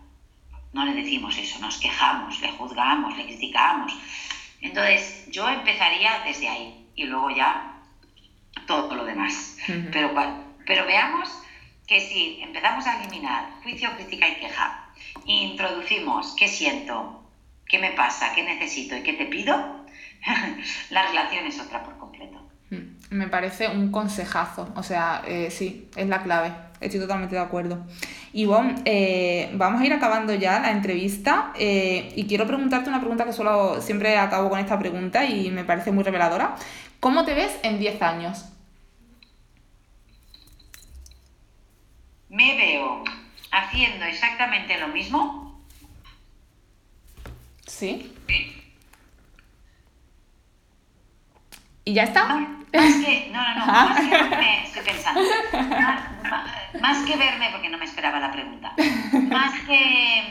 [0.74, 3.94] No le decimos eso, nos quejamos, le juzgamos, le criticamos.
[4.62, 7.76] Entonces, yo empezaría desde ahí y luego ya
[8.66, 9.56] todo lo demás.
[9.92, 10.16] Pero
[10.68, 11.30] pero veamos
[11.88, 14.90] que si empezamos a eliminar juicio, crítica y queja,
[15.26, 17.24] introducimos qué siento,
[17.66, 19.56] qué me pasa, qué necesito y qué te pido,
[20.90, 22.38] la relación es otra por completo.
[22.70, 26.52] Hmm, me parece un consejazo, o sea, eh, sí, es la clave,
[26.82, 27.86] estoy totalmente de acuerdo.
[28.34, 33.24] Ivonne, eh, vamos a ir acabando ya la entrevista eh, y quiero preguntarte una pregunta
[33.24, 36.56] que solo siempre acabo con esta pregunta y me parece muy reveladora.
[37.00, 38.57] ¿Cómo te ves en 10 años?
[42.30, 43.04] Me veo
[43.52, 45.62] haciendo exactamente lo mismo.
[47.66, 48.14] Sí.
[51.86, 52.26] ¿Y ya está?
[52.26, 55.22] Más, que, no, no, no, más que verme, estoy pensando,
[56.82, 58.74] más, que verme, porque no me esperaba la pregunta,
[59.30, 60.24] más que,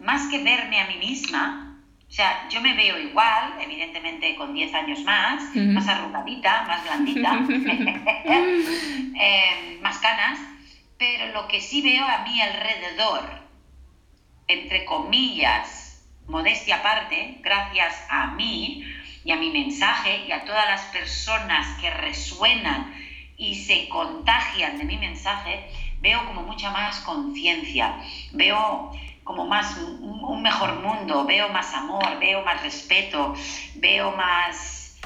[0.00, 1.78] más que verme a mí misma,
[2.08, 7.38] o sea, yo me veo igual, evidentemente con 10 años más, más arrugadita, más blandita,
[9.20, 10.38] eh, más canas,
[10.98, 13.42] pero lo que sí veo a mi alrededor,
[14.46, 18.84] entre comillas, modestia aparte, gracias a mí
[19.24, 22.94] y a mi mensaje y a todas las personas que resuenan
[23.36, 25.68] y se contagian de mi mensaje,
[26.00, 27.98] veo como mucha más conciencia,
[28.32, 28.92] veo
[29.24, 33.34] como más un mejor mundo, veo más amor, veo más respeto,
[33.76, 34.96] veo más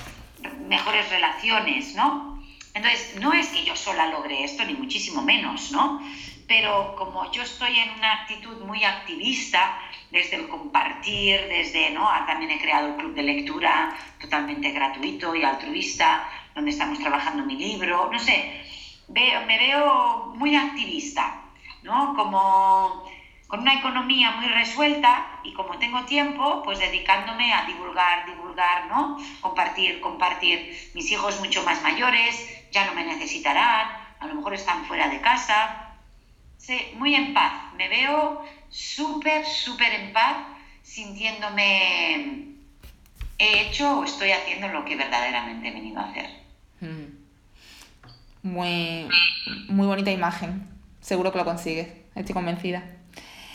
[0.67, 2.38] mejores relaciones, ¿no?
[2.79, 6.01] Entonces, no es que yo sola logre esto, ni muchísimo menos, ¿no?
[6.47, 9.77] Pero como yo estoy en una actitud muy activista,
[10.13, 12.09] desde el compartir, desde, ¿no?
[12.09, 16.25] Ah, también he creado el club de lectura totalmente gratuito y altruista,
[16.55, 18.63] donde estamos trabajando mi libro, no sé,
[19.09, 21.51] veo, me veo muy activista,
[21.83, 22.15] ¿no?
[22.15, 23.11] Como
[23.49, 29.19] con una economía muy resuelta y como tengo tiempo, pues dedicándome a divulgar, divulgar, ¿no?
[29.41, 30.91] Compartir, compartir.
[30.95, 32.37] Mis hijos mucho más mayores
[32.71, 33.89] ya no me necesitarán,
[34.21, 35.95] a lo mejor están fuera de casa.
[36.59, 37.73] Sí, muy en paz.
[37.77, 40.37] Me veo súper, súper en paz,
[40.83, 42.49] sintiéndome
[43.39, 46.27] he hecho o estoy haciendo lo que verdaderamente he venido a hacer.
[46.81, 47.17] Hmm.
[48.43, 49.09] Muy,
[49.69, 50.69] muy bonita imagen.
[51.01, 51.89] Seguro que lo consigues.
[52.15, 52.98] Estoy convencida.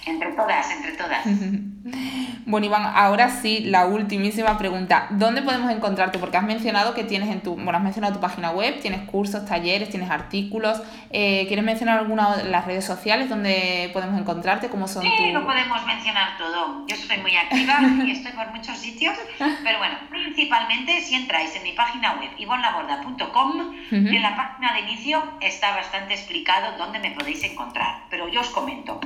[0.06, 1.26] Entre todas, entre todas.
[2.46, 5.08] bueno, Iván, ahora sí, la ultimísima pregunta.
[5.12, 6.20] ¿Dónde podemos encontrarte?
[6.20, 9.46] Porque has mencionado que tienes en tu, bueno, has mencionado tu página web, tienes cursos,
[9.46, 10.82] talleres, tienes artículos.
[11.10, 14.70] Eh, ¿Quieres mencionar alguna de las redes sociales donde podemos encontrarte?
[14.70, 16.86] ¿Cómo son sí, no podemos mencionar todo.
[16.88, 21.64] Yo soy muy activa y estoy por muchos sitios, pero bueno, principalmente si entráis en
[21.64, 27.44] mi página web, ivonlaborda.com, en la página de inicio está bastante explicado dónde me podéis
[27.44, 29.00] encontrar, pero yo os comento.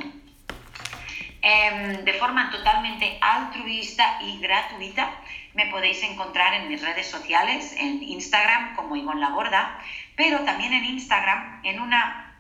[1.49, 5.09] Em, de forma totalmente altruista y gratuita.
[5.53, 9.79] Me podéis encontrar en mis redes sociales, en Instagram como Ivonne Laborda,
[10.17, 12.35] pero también en Instagram en una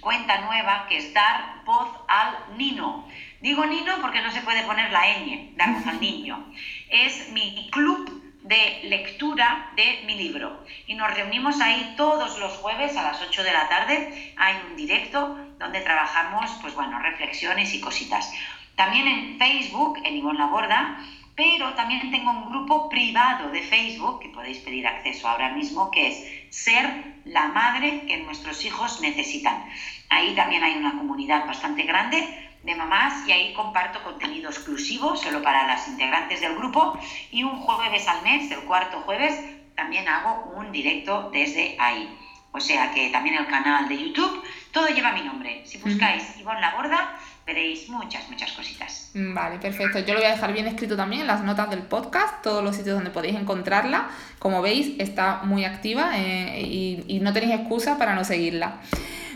[0.00, 3.08] cuenta nueva que es Dar Voz al Nino.
[3.40, 6.52] Digo Nino porque no se puede poner la ñ, Dar Voz al Niño.
[6.90, 10.62] Es mi club de lectura de mi libro.
[10.86, 14.34] Y nos reunimos ahí todos los jueves a las 8 de la tarde.
[14.36, 18.32] Hay un directo donde trabajamos, pues bueno, reflexiones y cositas.
[18.74, 20.98] También en Facebook, en Ivonne La Borda,
[21.36, 26.08] pero también tengo un grupo privado de Facebook que podéis pedir acceso ahora mismo, que
[26.08, 29.64] es Ser la madre que nuestros hijos necesitan.
[30.10, 35.42] Ahí también hay una comunidad bastante grande de mamás y ahí comparto contenido exclusivo solo
[35.42, 36.98] para las integrantes del grupo
[37.30, 39.34] y un jueves al mes, el cuarto jueves,
[39.74, 42.18] también hago un directo desde ahí.
[42.52, 44.42] O sea que también el canal de YouTube,
[44.72, 45.62] todo lleva mi nombre.
[45.64, 49.10] Si buscáis Ivonne La Borda, veréis muchas, muchas cositas.
[49.14, 49.98] Vale, perfecto.
[50.00, 52.76] Yo lo voy a dejar bien escrito también en las notas del podcast, todos los
[52.76, 54.08] sitios donde podéis encontrarla.
[54.38, 58.80] Como veis, está muy activa eh, y, y no tenéis excusa para no seguirla.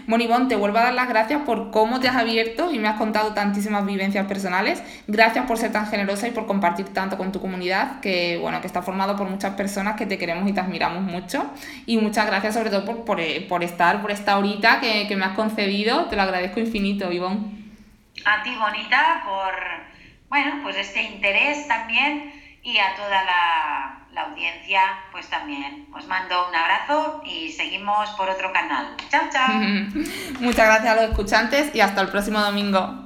[0.07, 2.97] Bueno, te vuelvo a dar las gracias por cómo te has abierto y me has
[2.97, 4.83] contado tantísimas vivencias personales.
[5.07, 8.67] Gracias por ser tan generosa y por compartir tanto con tu comunidad, que bueno, que
[8.67, 11.51] está formado por muchas personas que te queremos y te admiramos mucho.
[11.87, 15.25] Y muchas gracias sobre todo por, por, eh, estar, por esta horita que, que, me
[15.25, 16.07] has concedido.
[16.07, 17.67] Te lo agradezco infinito, Ivonne.
[18.25, 19.55] A ti, Bonita, por
[20.29, 22.33] bueno, pues este interés también
[22.63, 24.81] y a toda la la audiencia,
[25.13, 28.97] pues también os mando un abrazo y seguimos por otro canal.
[29.11, 29.61] Chao, chao.
[30.41, 33.06] Muchas gracias a los escuchantes y hasta el próximo domingo.